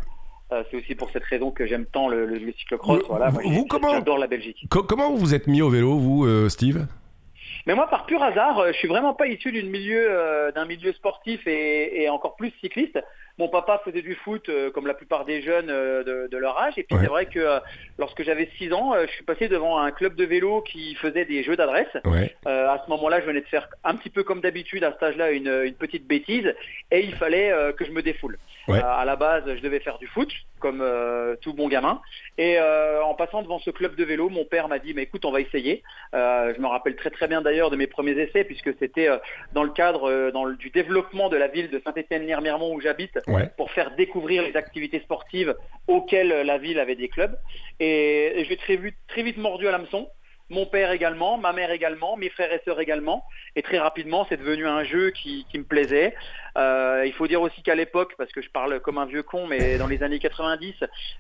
Euh, 0.52 0.64
c'est 0.70 0.78
aussi 0.78 0.96
pour 0.96 1.10
cette 1.12 1.24
raison 1.26 1.52
que 1.52 1.66
j'aime 1.68 1.86
tant 1.86 2.08
le, 2.08 2.26
le- 2.26 2.38
le 2.38 2.52
cyclocross. 2.54 3.00
Vous- 3.02 3.08
Voilà, 3.08 3.32
moi, 3.32 3.42
vous- 3.46 3.66
comment- 3.66 3.92
J'adore 3.94 4.18
la 4.18 4.28
Belgique. 4.28 4.66
Co- 4.70 4.84
comment 4.84 5.10
vous 5.12 5.18
vous 5.18 5.34
êtes 5.36 5.48
mis 5.48 5.62
au 5.62 5.70
vélo, 5.70 5.98
vous, 5.98 6.26
euh, 6.26 6.50
Steve? 6.50 6.86
Mais 7.68 7.76
moi, 7.76 7.88
par 7.88 8.06
pur 8.06 8.22
hasard, 8.24 8.58
euh, 8.60 8.72
je 8.72 8.78
suis 8.78 8.88
vraiment 8.88 9.14
pas 9.14 9.28
issu 9.28 9.52
d'une 9.52 9.70
milieu, 9.70 10.08
euh, 10.10 10.52
d'un 10.52 10.66
milieu 10.66 10.92
sportif 10.94 11.46
et, 11.46 12.02
et 12.04 12.10
encore 12.10 12.36
plus 12.36 12.52
cycliste. 12.62 13.00
Mon 13.40 13.48
papa 13.48 13.82
faisait 13.86 14.02
du 14.02 14.16
foot 14.16 14.48
euh, 14.50 14.70
comme 14.70 14.86
la 14.86 14.94
plupart 14.94 15.24
des 15.26 15.42
jeunes 15.42 15.70
euh, 15.70 16.04
de, 16.04 16.28
de 16.28 16.38
leur 16.38 16.60
âge. 16.60 16.74
Et 16.78 16.84
puis 16.84 16.96
Ouais. 16.96 17.04
c'est 17.04 17.10
vrai 17.10 17.26
que 17.26 17.40
euh, 17.40 17.60
lorsque 17.98 18.22
j'avais 18.24 18.50
6 18.58 18.74
ans, 18.74 18.94
je 19.02 19.12
suis 19.14 19.24
passé 19.24 19.48
devant 19.48 19.80
un 19.80 19.92
club 19.92 20.16
de 20.16 20.26
vélo 20.26 20.62
qui 20.62 20.94
faisait 20.96 21.24
des 21.26 21.42
jeux 21.44 21.56
d'adresse. 21.56 21.88
Ouais. 22.06 22.36
À 22.46 22.82
ce 22.86 22.90
moment-là, 22.92 23.22
je 23.22 23.26
venais 23.26 23.42
de 23.42 23.48
faire 23.48 23.68
un 23.86 23.96
petit 23.96 24.10
peu 24.10 24.24
comme 24.24 24.42
d'habitude 24.42 24.84
à 24.84 24.92
cet 24.92 25.02
âge-là 25.04 25.32
une, 25.32 25.48
une 25.66 25.74
petite 25.76 26.06
bêtise 26.06 26.54
et 26.92 27.00
il 27.00 27.16
fallait 27.16 27.54
que 27.78 27.86
je 27.86 27.92
me 27.92 28.02
défoule. 28.02 28.38
Ouais. 28.68 28.80
À 28.84 29.04
la 29.06 29.16
base, 29.16 29.44
je 29.48 29.62
devais 29.62 29.80
faire 29.80 29.98
du 29.98 30.06
foot 30.08 30.30
comme 30.60 30.84
tout 31.42 31.54
bon 31.54 31.70
gamin 31.70 32.02
et 32.38 32.60
en 32.60 33.14
passant 33.16 33.42
devant 33.42 33.60
ce 33.60 33.72
club 33.72 33.96
de 33.96 34.04
vélo, 34.04 34.28
mon 34.30 34.44
père 34.46 34.68
m'a 34.68 34.80
dit 34.80 34.94
"Mais 34.94 35.04
écoute, 35.04 35.24
on 35.26 35.32
va 35.32 35.40
essayer." 35.42 35.82
Je 36.14 36.60
me 36.60 36.68
rappelle 36.68 36.96
très 36.98 37.10
très 37.10 37.28
bien 37.28 37.42
d'ailleurs 37.42 37.70
de 37.70 37.78
mes 37.78 37.88
premiers 37.88 38.20
essais 38.20 38.44
puisque 38.44 38.72
c'était 38.80 39.08
dans 39.54 39.64
le 39.64 39.70
cadre 39.72 40.32
dans 40.32 40.44
le- 40.46 40.56
du 40.58 40.70
développement 40.70 41.30
de 41.30 41.38
la 41.38 41.48
ville 41.48 41.70
de 41.70 41.80
Saint-Étienne-Niermiremont 41.86 42.74
où 42.74 42.82
j'habite 42.82 43.18
Pour 43.58 43.72
faire 43.72 43.96
découvrir 43.96 44.44
les 44.44 44.56
activités 44.56 45.00
sportives 45.00 45.56
auxquelles 45.88 46.30
la 46.30 46.58
ville 46.58 46.80
avait 46.80 46.96
des 46.96 47.10
clubs. 47.10 47.38
Et, 47.80 48.46
j'ai 48.48 48.58
très 48.58 48.80
très 49.08 49.24
vite 49.24 49.38
mordu 49.38 49.68
à 49.68 49.72
l'hameçon. 49.72 50.08
Mon 50.50 50.66
père 50.66 50.92
également, 50.92 51.38
ma 51.38 51.54
mère 51.54 51.72
également, 51.72 52.18
mes 52.18 52.30
frères 52.30 52.52
et 52.52 52.62
sœurs 52.66 52.80
également. 52.80 53.24
Et 53.56 53.62
très 53.62 53.78
rapidement, 53.80 54.26
c'est 54.30 54.38
devenu 54.38 54.66
un 54.68 54.84
jeu 54.84 55.12
qui, 55.12 55.46
qui 55.52 55.60
me 55.60 55.64
plaisait. 55.64 56.16
Euh, 56.58 57.04
il 57.06 57.14
faut 57.14 57.28
dire 57.28 57.42
aussi 57.42 57.62
qu'à 57.62 57.76
l'époque, 57.76 58.14
parce 58.18 58.32
que 58.32 58.42
je 58.42 58.50
parle 58.50 58.80
comme 58.80 58.98
un 58.98 59.06
vieux 59.06 59.22
con, 59.24 59.46
mais 59.48 59.78
dans 59.78 59.88
les 59.88 60.02
années 60.04 60.18
90, 60.20 60.74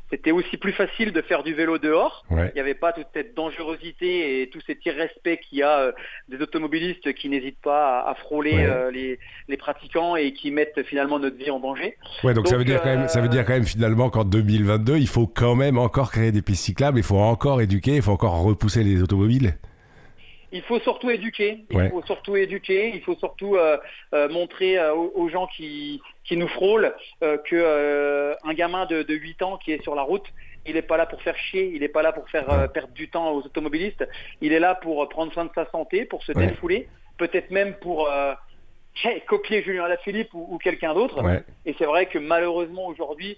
c'était 0.09 0.31
aussi 0.31 0.57
plus 0.57 0.71
facile 0.73 1.11
de 1.13 1.21
faire 1.21 1.43
du 1.43 1.53
vélo 1.53 1.77
dehors. 1.77 2.25
Ouais. 2.31 2.49
Il 2.49 2.55
n'y 2.55 2.59
avait 2.61 2.73
pas 2.73 2.91
toute 2.91 3.05
cette 3.13 3.35
dangerosité 3.35 4.41
et 4.41 4.49
tout 4.49 4.59
cet 4.65 4.83
irrespect 4.85 5.37
qu'il 5.47 5.59
y 5.59 5.63
a 5.63 5.79
euh, 5.79 5.91
des 6.27 6.41
automobilistes 6.41 7.13
qui 7.13 7.29
n'hésitent 7.29 7.61
pas 7.61 7.99
à, 7.99 8.11
à 8.11 8.15
frôler 8.15 8.49
Ouais. 8.49 8.65
euh, 8.65 8.89
les, 8.91 9.19
les 9.47 9.57
pratiquants 9.57 10.15
et 10.15 10.33
qui 10.33 10.49
mettent 10.49 10.81
finalement 10.83 11.19
notre 11.19 11.37
vie 11.37 11.51
en 11.51 11.59
danger. 11.59 11.97
Ouais, 12.23 12.33
donc, 12.33 12.47
ça 12.47 12.53
Donc, 12.55 12.59
veut 12.59 12.65
dire 12.65 12.81
quand 12.81 12.89
même, 12.89 13.07
ça 13.07 13.21
veut 13.21 13.27
dire 13.29 13.45
quand 13.45 13.53
même 13.53 13.65
finalement 13.65 14.09
qu'en 14.09 14.23
2022, 14.23 14.97
il 14.97 15.07
faut 15.07 15.27
quand 15.27 15.53
même 15.55 15.77
encore 15.77 16.11
créer 16.11 16.31
des 16.31 16.41
pistes 16.41 16.63
cyclables, 16.63 16.97
il 16.97 17.03
faut 17.03 17.17
encore 17.19 17.61
éduquer, 17.61 17.97
il 17.97 18.01
faut 18.01 18.11
encore 18.11 18.41
repousser 18.41 18.83
les 18.83 19.03
Il 20.51 20.63
faut 20.63 20.79
surtout 20.79 21.11
éduquer. 21.11 21.65
Il 21.69 21.77
Ouais. 21.77 21.89
faut 21.89 22.01
surtout 22.03 22.35
éduquer. 22.35 22.91
Il 22.95 23.01
faut 23.01 23.15
surtout 23.15 23.55
euh, 23.55 23.77
euh, 24.15 24.27
montrer 24.29 24.79
euh, 24.79 24.95
aux, 24.95 25.29
gens 25.29 25.45
qui, 25.55 26.01
qui 26.23 26.37
nous 26.37 26.47
frôlent 26.47 26.93
euh, 27.23 27.37
que 27.37 27.55
euh, 27.55 28.33
un 28.43 28.53
gamin 28.55 28.85
de, 28.87 29.03
de 29.03 29.13
8 29.13 29.41
ans 29.43 29.57
qui 29.57 29.71
est 29.73 29.83
sur 29.83 29.93
la 29.93 30.01
route, 30.01 30.25
il 30.65 30.73
n'est 30.73 30.81
pas 30.81 30.97
là 30.97 31.05
pour 31.05 31.21
faire 31.21 31.37
chier. 31.37 31.69
Il 31.73 31.81
n'est 31.81 31.87
pas 31.87 32.01
là 32.01 32.11
pour 32.13 32.27
faire 32.29 32.71
perdre 32.73 32.93
du 32.93 33.09
temps 33.09 33.31
aux 33.31 33.41
automobilistes. 33.45 34.03
Il 34.41 34.51
est 34.51 34.59
là 34.59 34.73
pour 34.75 35.07
prendre 35.09 35.31
soin 35.33 35.45
de 35.45 35.51
sa 35.53 35.69
santé, 35.69 36.05
pour 36.05 36.23
se 36.23 36.31
Ouais. 36.31 36.47
défouler, 36.47 36.89
peut-être 37.17 37.51
même 37.51 37.75
pour 37.75 38.09
copier 39.27 39.61
Julien 39.63 39.83
Alaphilippe 39.85 40.33
ou, 40.33 40.47
ou 40.49 40.57
quelqu'un 40.57 40.93
d'autre. 40.95 41.23
Et 41.65 41.75
c'est 41.77 41.85
vrai 41.85 42.07
que 42.07 42.17
malheureusement 42.17 42.87
aujourd'hui, 42.87 43.37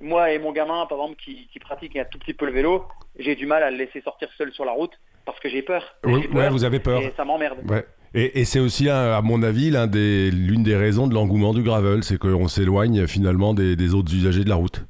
moi 0.00 0.30
et 0.32 0.38
mon 0.38 0.52
gamin, 0.52 0.86
par 0.86 0.98
exemple, 0.98 1.20
qui, 1.22 1.48
qui 1.52 1.58
pratique 1.58 1.96
un 1.96 2.04
tout 2.04 2.18
petit 2.18 2.34
peu 2.34 2.46
le 2.46 2.52
vélo, 2.52 2.84
j'ai 3.18 3.34
du 3.34 3.46
mal 3.46 3.62
à 3.62 3.70
le 3.70 3.76
laisser 3.76 4.00
sortir 4.02 4.28
seul 4.36 4.52
sur 4.52 4.64
la 4.64 4.72
route 4.72 4.92
parce 5.24 5.40
que 5.40 5.48
j'ai 5.48 5.62
peur. 5.62 5.96
Oui, 6.04 6.28
ouais, 6.32 6.48
vous 6.50 6.64
avez 6.64 6.80
peur. 6.80 7.00
Et 7.00 7.12
ça 7.16 7.24
m'emmerde. 7.24 7.58
Ouais. 7.68 7.84
Et, 8.14 8.40
et 8.40 8.44
c'est 8.44 8.60
aussi, 8.60 8.88
un- 8.88 9.12
à 9.12 9.20
mon 9.22 9.42
avis, 9.42 9.70
l'un 9.70 9.86
des- 9.86 10.30
l'une 10.30 10.62
des 10.62 10.76
raisons 10.76 11.06
de 11.06 11.14
l'engouement 11.14 11.52
du 11.52 11.62
gravel, 11.62 12.02
c'est 12.04 12.18
qu'on 12.18 12.48
s'éloigne 12.48 13.06
finalement 13.06 13.52
des, 13.54 13.74
des 13.76 13.94
autres 13.94 14.14
usagers 14.14 14.44
de 14.44 14.48
la 14.48 14.54
route. 14.54 14.84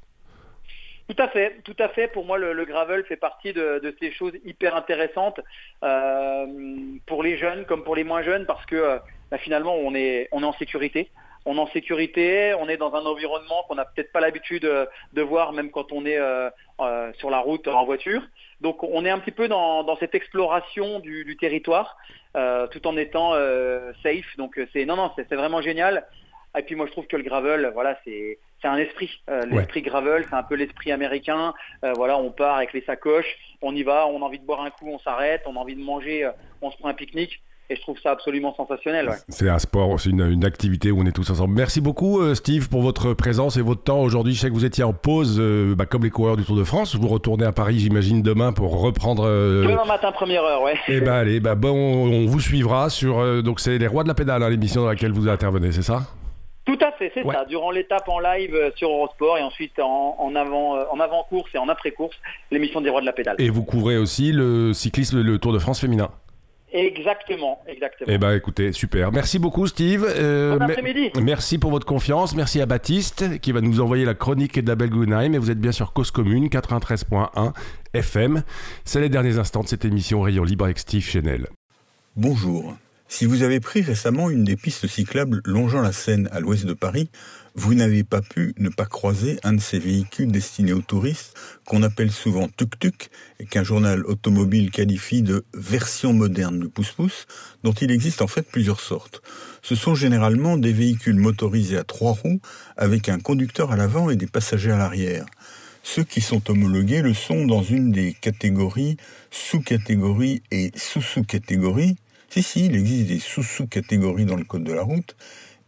Tout 1.08 1.22
à 1.22 1.28
fait, 1.28 1.60
tout 1.64 1.76
à 1.78 1.88
fait. 1.88 2.08
Pour 2.08 2.24
moi, 2.24 2.36
le, 2.36 2.52
le 2.52 2.64
gravel 2.64 3.04
fait 3.04 3.16
partie 3.16 3.52
de, 3.52 3.80
de 3.82 3.94
ces 4.00 4.10
choses 4.12 4.32
hyper 4.44 4.74
intéressantes 4.76 5.40
euh, 5.84 6.46
pour 7.06 7.22
les 7.22 7.38
jeunes 7.38 7.64
comme 7.64 7.84
pour 7.84 7.94
les 7.96 8.04
moins 8.04 8.22
jeunes 8.22 8.44
parce 8.44 8.66
que 8.66 8.74
euh, 8.76 8.98
bah, 9.30 9.38
finalement, 9.38 9.74
on 9.76 9.94
est, 9.94 10.28
on 10.32 10.42
est 10.42 10.46
en 10.46 10.52
sécurité. 10.54 11.08
On 11.46 11.56
est 11.56 11.60
en 11.60 11.68
sécurité, 11.68 12.54
on 12.58 12.68
est 12.68 12.76
dans 12.76 12.94
un 12.94 13.06
environnement 13.06 13.64
qu'on 13.66 13.76
n'a 13.76 13.84
peut-être 13.84 14.12
pas 14.12 14.20
l'habitude 14.20 14.64
euh, 14.64 14.84
de 15.14 15.22
voir 15.22 15.52
même 15.52 15.70
quand 15.70 15.92
on 15.92 16.04
est 16.04 16.18
euh, 16.18 16.50
euh, 16.80 17.12
sur 17.14 17.30
la 17.30 17.38
route 17.38 17.68
en 17.68 17.84
voiture. 17.84 18.22
Donc 18.60 18.82
on 18.82 19.04
est 19.04 19.10
un 19.10 19.18
petit 19.18 19.30
peu 19.30 19.48
dans, 19.48 19.84
dans 19.84 19.96
cette 19.96 20.14
exploration 20.14 20.98
du, 20.98 21.24
du 21.24 21.36
territoire 21.36 21.96
euh, 22.36 22.66
tout 22.66 22.86
en 22.86 22.96
étant 22.96 23.32
safe. 24.02 24.36
Donc 24.36 24.60
c'est 24.72 24.84
non 24.84 24.96
non 24.96 25.10
c'est 25.16 25.32
vraiment 25.34 25.62
génial. 25.62 26.06
Et 26.58 26.62
puis 26.62 26.74
moi 26.74 26.86
je 26.86 26.92
trouve 26.92 27.06
que 27.06 27.16
le 27.16 27.22
gravel 27.22 27.70
voilà 27.74 27.98
c'est 28.04 28.38
c'est 28.60 28.68
un 28.68 28.78
esprit. 28.78 29.10
Euh, 29.28 29.44
l'esprit 29.46 29.82
gravel 29.82 30.24
c'est 30.28 30.34
un 30.34 30.42
peu 30.42 30.56
l'esprit 30.56 30.90
américain. 30.90 31.54
Euh, 31.84 31.92
voilà 31.94 32.18
on 32.18 32.30
part 32.30 32.56
avec 32.56 32.72
les 32.72 32.82
sacoches, 32.82 33.36
on 33.62 33.74
y 33.74 33.82
va, 33.82 34.06
on 34.06 34.22
a 34.22 34.24
envie 34.24 34.38
de 34.38 34.46
boire 34.46 34.62
un 34.62 34.70
coup, 34.70 34.88
on 34.88 34.98
s'arrête, 34.98 35.42
on 35.46 35.54
a 35.56 35.58
envie 35.58 35.76
de 35.76 35.82
manger, 35.82 36.24
euh, 36.24 36.32
on 36.62 36.70
se 36.70 36.76
prend 36.78 36.88
un 36.88 36.94
pique-nique. 36.94 37.40
Et 37.68 37.74
je 37.76 37.80
trouve 37.80 37.96
ça 38.00 38.12
absolument 38.12 38.54
sensationnel. 38.56 39.08
Ouais. 39.08 39.16
C'est 39.28 39.48
un 39.48 39.58
sport, 39.58 39.98
c'est 39.98 40.10
une, 40.10 40.20
une 40.30 40.44
activité 40.44 40.92
où 40.92 41.00
on 41.00 41.06
est 41.06 41.10
tous 41.12 41.28
ensemble. 41.30 41.54
Merci 41.54 41.80
beaucoup, 41.80 42.20
euh, 42.20 42.34
Steve, 42.36 42.68
pour 42.68 42.80
votre 42.82 43.12
présence 43.12 43.56
et 43.56 43.60
votre 43.62 43.82
temps 43.82 44.00
aujourd'hui. 44.00 44.34
Je 44.34 44.40
sais 44.40 44.48
que 44.48 44.54
vous 44.54 44.64
étiez 44.64 44.84
en 44.84 44.92
pause, 44.92 45.38
euh, 45.40 45.74
bah, 45.74 45.84
comme 45.84 46.04
les 46.04 46.10
coureurs 46.10 46.36
du 46.36 46.44
Tour 46.44 46.56
de 46.56 46.62
France. 46.64 46.94
Vous 46.94 47.08
retournez 47.08 47.44
à 47.44 47.50
Paris, 47.52 47.78
j'imagine, 47.80 48.22
demain 48.22 48.52
pour 48.52 48.80
reprendre. 48.80 49.24
euh, 49.26 49.62
Demain 49.66 49.84
matin 49.84 50.12
première 50.12 50.44
heure, 50.44 50.62
ouais. 50.62 50.74
Eh 50.86 51.00
ben 51.00 51.12
allez, 51.14 51.40
bah, 51.40 51.56
bon, 51.56 51.72
on 51.72 52.26
vous 52.26 52.40
suivra 52.40 52.88
sur. 52.88 53.18
euh, 53.18 53.42
donc 53.42 53.58
c'est 53.58 53.78
les 53.78 53.86
rois 53.88 54.04
de 54.04 54.08
la 54.08 54.14
pédale, 54.14 54.42
hein, 54.44 54.48
l'émission 54.50 54.82
dans 54.82 54.88
laquelle 54.88 55.12
vous 55.12 55.28
intervenez, 55.28 55.72
c'est 55.72 55.82
ça? 55.82 56.02
Tout 56.66 56.78
à 56.80 56.90
fait, 56.92 57.12
c'est 57.14 57.24
Ouais. 57.24 57.34
ça. 57.34 57.44
Durant 57.44 57.70
l'étape 57.70 58.08
en 58.08 58.18
live 58.18 58.56
sur 58.74 58.90
Eurosport 58.90 59.38
et 59.38 59.42
ensuite 59.42 59.78
en, 59.78 60.16
en 60.18 60.34
avant 60.34 60.76
en 60.92 60.98
avant 61.00 61.24
course 61.28 61.48
et 61.54 61.58
en 61.58 61.68
après 61.68 61.92
course, 61.92 62.16
l'émission 62.50 62.80
des 62.80 62.90
rois 62.90 63.00
de 63.00 63.06
la 63.06 63.12
pédale. 63.12 63.36
Et 63.38 63.50
vous 63.50 63.62
couvrez 63.62 63.96
aussi 63.96 64.32
le 64.32 64.72
cyclisme, 64.72 65.20
le 65.20 65.38
Tour 65.38 65.52
de 65.52 65.58
France 65.60 65.80
féminin. 65.80 66.10
Exactement, 66.72 67.60
exactement. 67.66 68.10
Eh 68.12 68.18
ben 68.18 68.34
écoutez, 68.34 68.72
super. 68.72 69.12
Merci 69.12 69.38
beaucoup, 69.38 69.66
Steve. 69.66 70.04
Euh, 70.08 70.58
Bon 70.58 70.64
après-midi. 70.64 71.10
Merci 71.22 71.58
pour 71.58 71.70
votre 71.70 71.86
confiance. 71.86 72.34
Merci 72.34 72.60
à 72.60 72.66
Baptiste 72.66 73.40
qui 73.40 73.52
va 73.52 73.60
nous 73.60 73.80
envoyer 73.80 74.04
la 74.04 74.14
chronique 74.14 74.62
d'Abel 74.62 74.90
Guggenheim. 74.90 75.34
Et 75.34 75.38
vous 75.38 75.50
êtes 75.50 75.60
bien 75.60 75.72
sur 75.72 75.92
Cause 75.92 76.10
Commune 76.10 76.48
93.1 76.48 77.52
FM. 77.94 78.42
C'est 78.84 79.00
les 79.00 79.08
derniers 79.08 79.38
instants 79.38 79.62
de 79.62 79.68
cette 79.68 79.84
émission 79.84 80.20
Rayon 80.20 80.44
Libre 80.44 80.64
avec 80.64 80.78
Steve 80.78 81.04
Chenel. 81.04 81.46
Bonjour. 82.16 82.74
Si 83.08 83.24
vous 83.24 83.42
avez 83.42 83.60
pris 83.60 83.82
récemment 83.82 84.30
une 84.30 84.42
des 84.42 84.56
pistes 84.56 84.88
cyclables 84.88 85.40
longeant 85.44 85.80
la 85.80 85.92
Seine 85.92 86.28
à 86.32 86.40
l'ouest 86.40 86.66
de 86.66 86.72
Paris, 86.72 87.08
vous 87.54 87.74
n'avez 87.74 88.02
pas 88.02 88.20
pu 88.20 88.52
ne 88.58 88.68
pas 88.68 88.84
croiser 88.84 89.38
un 89.44 89.52
de 89.52 89.60
ces 89.60 89.78
véhicules 89.78 90.30
destinés 90.30 90.72
aux 90.72 90.82
touristes 90.82 91.34
qu'on 91.64 91.84
appelle 91.84 92.10
souvent 92.10 92.48
tuk-tuk 92.48 93.08
et 93.38 93.46
qu'un 93.46 93.62
journal 93.62 94.04
automobile 94.04 94.70
qualifie 94.70 95.22
de 95.22 95.44
version 95.54 96.12
moderne 96.12 96.58
du 96.58 96.68
pouce-pouce, 96.68 97.26
dont 97.62 97.72
il 97.72 97.92
existe 97.92 98.22
en 98.22 98.26
fait 98.26 98.42
plusieurs 98.42 98.80
sortes. 98.80 99.22
Ce 99.62 99.76
sont 99.76 99.94
généralement 99.94 100.58
des 100.58 100.72
véhicules 100.72 101.16
motorisés 101.16 101.78
à 101.78 101.84
trois 101.84 102.12
roues 102.12 102.40
avec 102.76 103.08
un 103.08 103.20
conducteur 103.20 103.70
à 103.70 103.76
l'avant 103.76 104.10
et 104.10 104.16
des 104.16 104.26
passagers 104.26 104.72
à 104.72 104.78
l'arrière. 104.78 105.26
Ceux 105.84 106.02
qui 106.02 106.20
sont 106.20 106.50
homologués 106.50 107.02
le 107.02 107.14
sont 107.14 107.46
dans 107.46 107.62
une 107.62 107.92
des 107.92 108.12
catégories, 108.12 108.96
sous-catégories 109.30 110.42
et 110.50 110.72
sous-sous-catégories. 110.74 111.96
Si, 112.28 112.42
si, 112.42 112.66
il 112.66 112.76
existe 112.76 113.06
des 113.08 113.20
sous-sous-catégories 113.20 114.26
dans 114.26 114.36
le 114.36 114.44
code 114.44 114.64
de 114.64 114.72
la 114.72 114.82
route, 114.82 115.16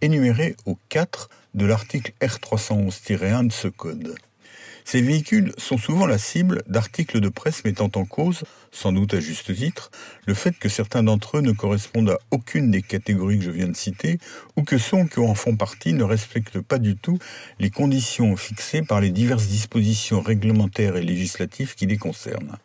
énumérées 0.01 0.57
au 0.67 0.79
4 0.89 1.29
de 1.55 1.67
l'article 1.67 2.13
R311-1 2.21 3.47
de 3.47 3.53
ce 3.53 3.69
code. 3.69 4.15
Ces 4.85 5.03
véhicules 5.03 5.53
sont 5.59 5.77
souvent 5.77 6.07
la 6.07 6.17
cible 6.17 6.63
d'articles 6.67 7.21
de 7.21 7.29
presse 7.29 7.63
mettant 7.63 7.91
en 7.95 8.07
cause, 8.07 8.45
sans 8.73 8.91
doute 8.91 9.13
à 9.13 9.21
juste 9.21 9.55
titre, 9.55 9.91
le 10.27 10.33
fait 10.33 10.59
que 10.59 10.71
certains 10.71 11.03
d'entre 11.03 11.37
eux 11.37 11.41
ne 11.43 11.53
correspondent 11.53 12.09
à 12.09 12.19
aucune 12.31 12.71
des 12.71 12.81
catégories 12.81 13.39
que 13.39 13.45
je 13.45 13.51
viens 13.51 13.69
de 13.69 13.77
citer, 13.77 14.19
ou 14.57 14.63
que 14.63 14.79
ceux 14.79 15.05
qui 15.05 15.21
en 15.21 15.35
font 15.35 15.57
partie 15.57 15.93
ne 15.93 16.05
respectent 16.05 16.63
pas 16.63 16.79
du 16.79 16.97
tout 16.97 17.19
les 17.59 17.69
conditions 17.69 18.35
fixées 18.37 18.81
par 18.81 19.03
les 19.03 19.11
diverses 19.11 19.49
dispositions 19.49 20.23
réglementaires 20.23 20.97
et 20.97 21.03
législatives 21.03 21.75
qui 21.75 21.85
les 21.85 21.99
concernent. 21.99 22.57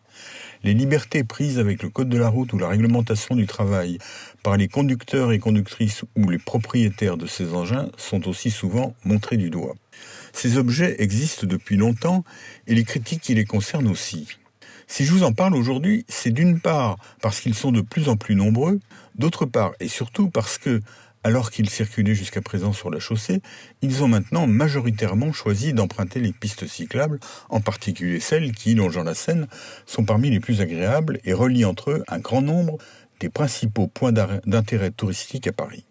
Les 0.64 0.74
libertés 0.74 1.26
prises 1.26 1.60
avec 1.60 1.84
le 1.84 1.90
code 1.90 2.08
de 2.08 2.18
la 2.18 2.30
route 2.30 2.54
ou 2.54 2.58
la 2.58 2.70
réglementation 2.70 3.36
du 3.36 3.48
travail 3.48 3.98
par 4.44 4.56
les 4.56 4.70
conducteurs 4.70 5.34
et 5.34 5.40
conductrices 5.40 6.06
ou 6.16 6.30
les 6.30 6.38
propriétaires 6.38 7.18
de 7.18 7.28
ces 7.28 7.54
engins 7.54 7.90
sont 7.98 8.30
aussi 8.30 8.50
souvent 8.50 8.96
montrées 9.04 9.36
du 9.36 9.50
doigt. 9.50 9.76
Ces 10.32 10.58
objets 10.58 10.96
existent 11.00 11.46
depuis 11.46 11.76
longtemps 11.76 12.24
et 12.66 12.76
les 12.76 12.86
critiques 12.86 13.20
qui 13.20 13.36
les 13.36 13.44
concernent 13.44 13.90
aussi. 13.90 14.38
Si 14.88 15.04
je 15.04 15.12
vous 15.12 15.24
en 15.24 15.34
parle 15.34 15.56
aujourd'hui, 15.56 16.06
c'est 16.08 16.32
d'une 16.32 16.62
part 16.62 16.96
parce 17.22 17.42
qu'ils 17.42 17.56
sont 17.56 17.74
de 17.74 17.82
plus 17.82 18.08
en 18.08 18.16
plus 18.16 18.36
nombreux, 18.36 18.80
d'autre 19.16 19.46
part 19.46 19.74
et 19.82 19.90
surtout 19.90 20.30
parce 20.30 20.58
que, 20.58 20.82
alors 21.24 21.52
qu'ils 21.52 21.70
circulaient 21.70 22.16
jusqu'à 22.16 22.42
présent 22.42 22.74
sur 22.74 22.90
la 22.90 23.00
chaussée, 23.00 23.42
ils 23.82 24.04
ont 24.04 24.08
maintenant 24.08 24.48
majoritairement 24.48 25.32
choisi 25.32 25.74
d'emprunter 25.74 26.20
les 26.20 26.34
pistes 26.34 26.68
cyclables, 26.68 27.20
en 27.50 27.62
particulier 27.62 28.20
celles 28.20 28.52
qui, 28.52 28.76
longeant 28.76 29.04
la 29.04 29.16
Seine, 29.16 29.48
sont 29.86 30.06
parmi 30.06 30.30
les 30.30 30.40
plus 30.40 30.62
agréables 30.62 31.20
et 31.24 31.34
relient 31.34 31.66
entre 31.66 31.92
eux 31.92 32.04
un 32.08 32.20
grand 32.20 32.42
nombre 32.42 32.78
des 33.20 33.30
principaux 33.30 33.88
points 33.88 34.12
d'intérêt 34.12 34.92
touristique 34.92 35.48
à 35.48 35.54
Paris. 35.54 35.86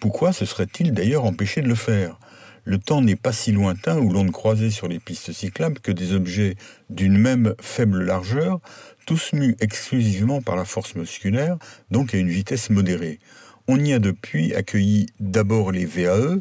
Pourquoi 0.00 0.32
se 0.32 0.44
serait-il 0.44 0.92
d'ailleurs 0.92 1.24
empêché 1.24 1.62
de 1.62 1.68
le 1.68 1.74
faire? 1.74 2.18
Le 2.64 2.78
temps 2.78 3.00
n'est 3.00 3.16
pas 3.16 3.32
si 3.32 3.52
lointain 3.52 3.96
où 3.96 4.12
l'on 4.12 4.24
ne 4.24 4.30
croisait 4.30 4.70
sur 4.70 4.88
les 4.88 4.98
pistes 4.98 5.32
cyclables 5.32 5.78
que 5.78 5.92
des 5.92 6.12
objets 6.12 6.56
d'une 6.90 7.16
même 7.16 7.54
faible 7.60 8.02
largeur, 8.02 8.60
tous 9.06 9.32
mus 9.32 9.56
exclusivement 9.60 10.42
par 10.42 10.56
la 10.56 10.64
force 10.64 10.96
musculaire, 10.96 11.56
donc 11.92 12.12
à 12.12 12.18
une 12.18 12.28
vitesse 12.28 12.70
modérée. 12.70 13.20
On 13.68 13.84
y 13.84 13.92
a 13.92 13.98
depuis 13.98 14.54
accueilli 14.54 15.06
d'abord 15.18 15.72
les 15.72 15.86
VAE, 15.86 16.40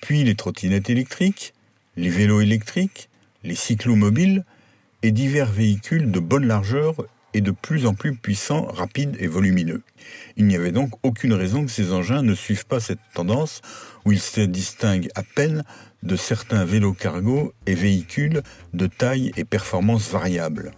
puis 0.00 0.22
les 0.22 0.36
trottinettes 0.36 0.88
électriques, 0.88 1.52
les 1.96 2.10
vélos 2.10 2.40
électriques, 2.40 3.08
les 3.42 3.56
cyclomobiles 3.56 4.44
et 5.02 5.10
divers 5.10 5.50
véhicules 5.50 6.12
de 6.12 6.20
bonne 6.20 6.46
largeur 6.46 6.94
et 7.34 7.40
de 7.40 7.50
plus 7.50 7.86
en 7.86 7.94
plus 7.94 8.14
puissants, 8.14 8.66
rapides 8.66 9.16
et 9.18 9.26
volumineux. 9.26 9.82
Il 10.36 10.46
n'y 10.46 10.54
avait 10.54 10.70
donc 10.70 10.92
aucune 11.02 11.32
raison 11.32 11.64
que 11.64 11.72
ces 11.72 11.92
engins 11.92 12.22
ne 12.22 12.34
suivent 12.34 12.66
pas 12.66 12.78
cette 12.78 13.00
tendance 13.14 13.62
où 14.04 14.12
ils 14.12 14.20
se 14.20 14.40
distinguent 14.40 15.10
à 15.16 15.24
peine 15.24 15.64
de 16.04 16.14
certains 16.14 16.64
vélos 16.64 16.94
cargo 16.94 17.52
et 17.66 17.74
véhicules 17.74 18.42
de 18.74 18.86
taille 18.86 19.32
et 19.36 19.44
performance 19.44 20.08
variables. 20.08 20.70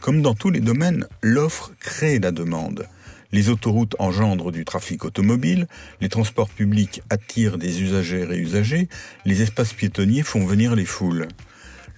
Comme 0.00 0.20
dans 0.20 0.34
tous 0.34 0.50
les 0.50 0.60
domaines, 0.60 1.06
l'offre 1.22 1.72
crée 1.78 2.18
la 2.18 2.32
demande. 2.32 2.88
Les 3.32 3.48
autoroutes 3.48 3.96
engendrent 3.98 4.52
du 4.52 4.64
trafic 4.64 5.04
automobile, 5.04 5.66
les 6.00 6.08
transports 6.08 6.48
publics 6.48 7.02
attirent 7.10 7.58
des 7.58 7.82
usagères 7.82 8.32
et 8.32 8.38
usagers, 8.38 8.88
les 9.24 9.42
espaces 9.42 9.72
piétonniers 9.72 10.22
font 10.22 10.44
venir 10.44 10.74
les 10.74 10.84
foules. 10.84 11.28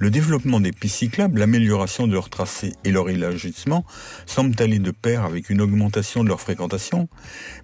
Le 0.01 0.11
développement 0.11 0.61
des 0.61 0.71
pistes 0.71 0.99
cyclables, 0.99 1.41
l'amélioration 1.41 2.07
de 2.07 2.13
leur 2.13 2.31
tracé 2.31 2.75
et 2.85 2.93
leur 2.93 3.11
élargissement 3.11 3.85
semblent 4.27 4.61
aller 4.63 4.79
de 4.79 4.93
pair 4.93 5.25
avec 5.25 5.51
une 5.51 5.61
augmentation 5.61 6.23
de 6.23 6.29
leur 6.29 6.41
fréquentation, 6.41 7.09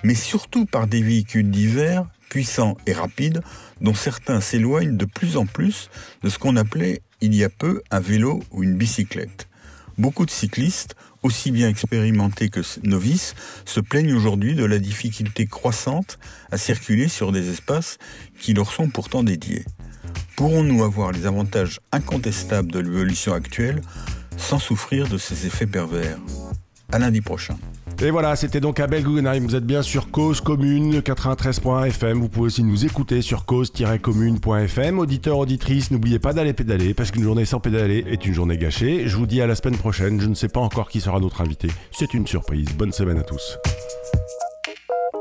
mais 0.03 0.17
surtout 0.17 0.67
par 0.67 0.89
des 0.89 1.01
véhicules 1.01 1.49
divers, 1.49 2.07
puissants 2.29 2.77
et 2.87 2.93
rapides, 2.93 3.41
dont 3.81 3.95
certains 3.95 4.41
s'éloignent 4.41 4.97
de 4.97 5.05
plus 5.05 5.37
en 5.37 5.47
plus 5.47 5.91
de 6.25 6.29
ce 6.29 6.39
qu'on 6.41 6.57
appelait 6.57 7.03
il 7.21 7.37
y 7.37 7.45
a 7.45 7.49
peu 7.49 7.83
un 7.93 8.01
vélo 8.01 8.43
ou 8.51 8.65
une 8.65 8.77
bicyclette. 8.77 9.47
Beaucoup 9.97 10.27
de 10.27 10.31
cyclistes, 10.33 10.97
aussi 11.25 11.51
bien 11.51 11.69
expérimentés 11.69 12.51
que 12.51 12.61
novices, 12.85 13.35
se 13.65 13.81
plaignent 13.81 14.15
aujourd'hui 14.15 14.55
de 14.55 14.65
la 14.65 14.79
difficulté 14.79 15.47
croissante 15.47 16.19
à 16.53 16.59
circuler 16.59 17.09
sur 17.09 17.33
des 17.33 17.51
espaces 17.51 17.99
qui 18.39 18.55
leur 18.55 18.71
sont 18.71 18.89
pourtant 18.89 19.25
dédiés. 19.25 19.65
Pourrons-nous 20.37 20.85
avoir 20.85 21.11
les 21.11 21.27
avantages 21.27 21.81
incontestables 21.91 22.71
de 22.71 22.79
l'évolution 22.79 23.33
actuelle 23.33 23.81
sans 24.37 24.59
souffrir 24.59 25.09
de 25.09 25.19
ses 25.19 25.47
effets 25.47 25.67
pervers? 25.67 26.19
À 26.93 26.99
lundi 26.99 27.23
prochain. 27.23 27.57
Et 28.05 28.11
voilà, 28.11 28.37
c'était 28.37 28.61
donc 28.61 28.81
Abel 28.81 29.03
Guggenheim. 29.03 29.41
Vous 29.41 29.57
êtes 29.57 29.65
bien 29.65 29.81
sur 29.81 30.11
Cause 30.11 30.43
Commune 30.43 30.99
93.1 30.99 31.87
FM. 31.87 32.21
Vous 32.21 32.29
pouvez 32.29 32.47
aussi 32.47 32.63
nous 32.63 32.85
écouter 32.85 33.23
sur 33.23 33.47
cause-commune.fm. 33.47 34.99
Auditeurs, 34.99 35.39
auditrices, 35.39 35.91
n'oubliez 35.91 36.19
pas 36.19 36.35
d'aller 36.35 36.53
pédaler 36.53 36.93
parce 36.93 37.11
qu'une 37.11 37.23
journée 37.23 37.47
sans 37.47 37.61
pédaler 37.61 38.05
est 38.07 38.27
une 38.27 38.35
journée 38.35 38.59
gâchée. 38.59 39.05
Je 39.09 39.17
vous 39.17 39.27
dis 39.27 39.41
à 39.41 39.47
la 39.47 39.55
semaine 39.55 39.79
prochaine. 39.79 40.21
Je 40.21 40.29
ne 40.29 40.35
sais 40.35 40.49
pas 40.49 40.61
encore 40.61 40.91
qui 40.91 41.01
sera 41.01 41.19
notre 41.19 41.41
invité. 41.41 41.69
C'est 41.93 42.13
une 42.13 42.27
surprise. 42.27 42.69
Bonne 42.77 42.93
semaine 42.93 43.17
à 43.17 43.23
tous. 43.23 43.57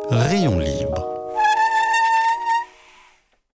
Rayon 0.10 0.60
libre 0.60 1.13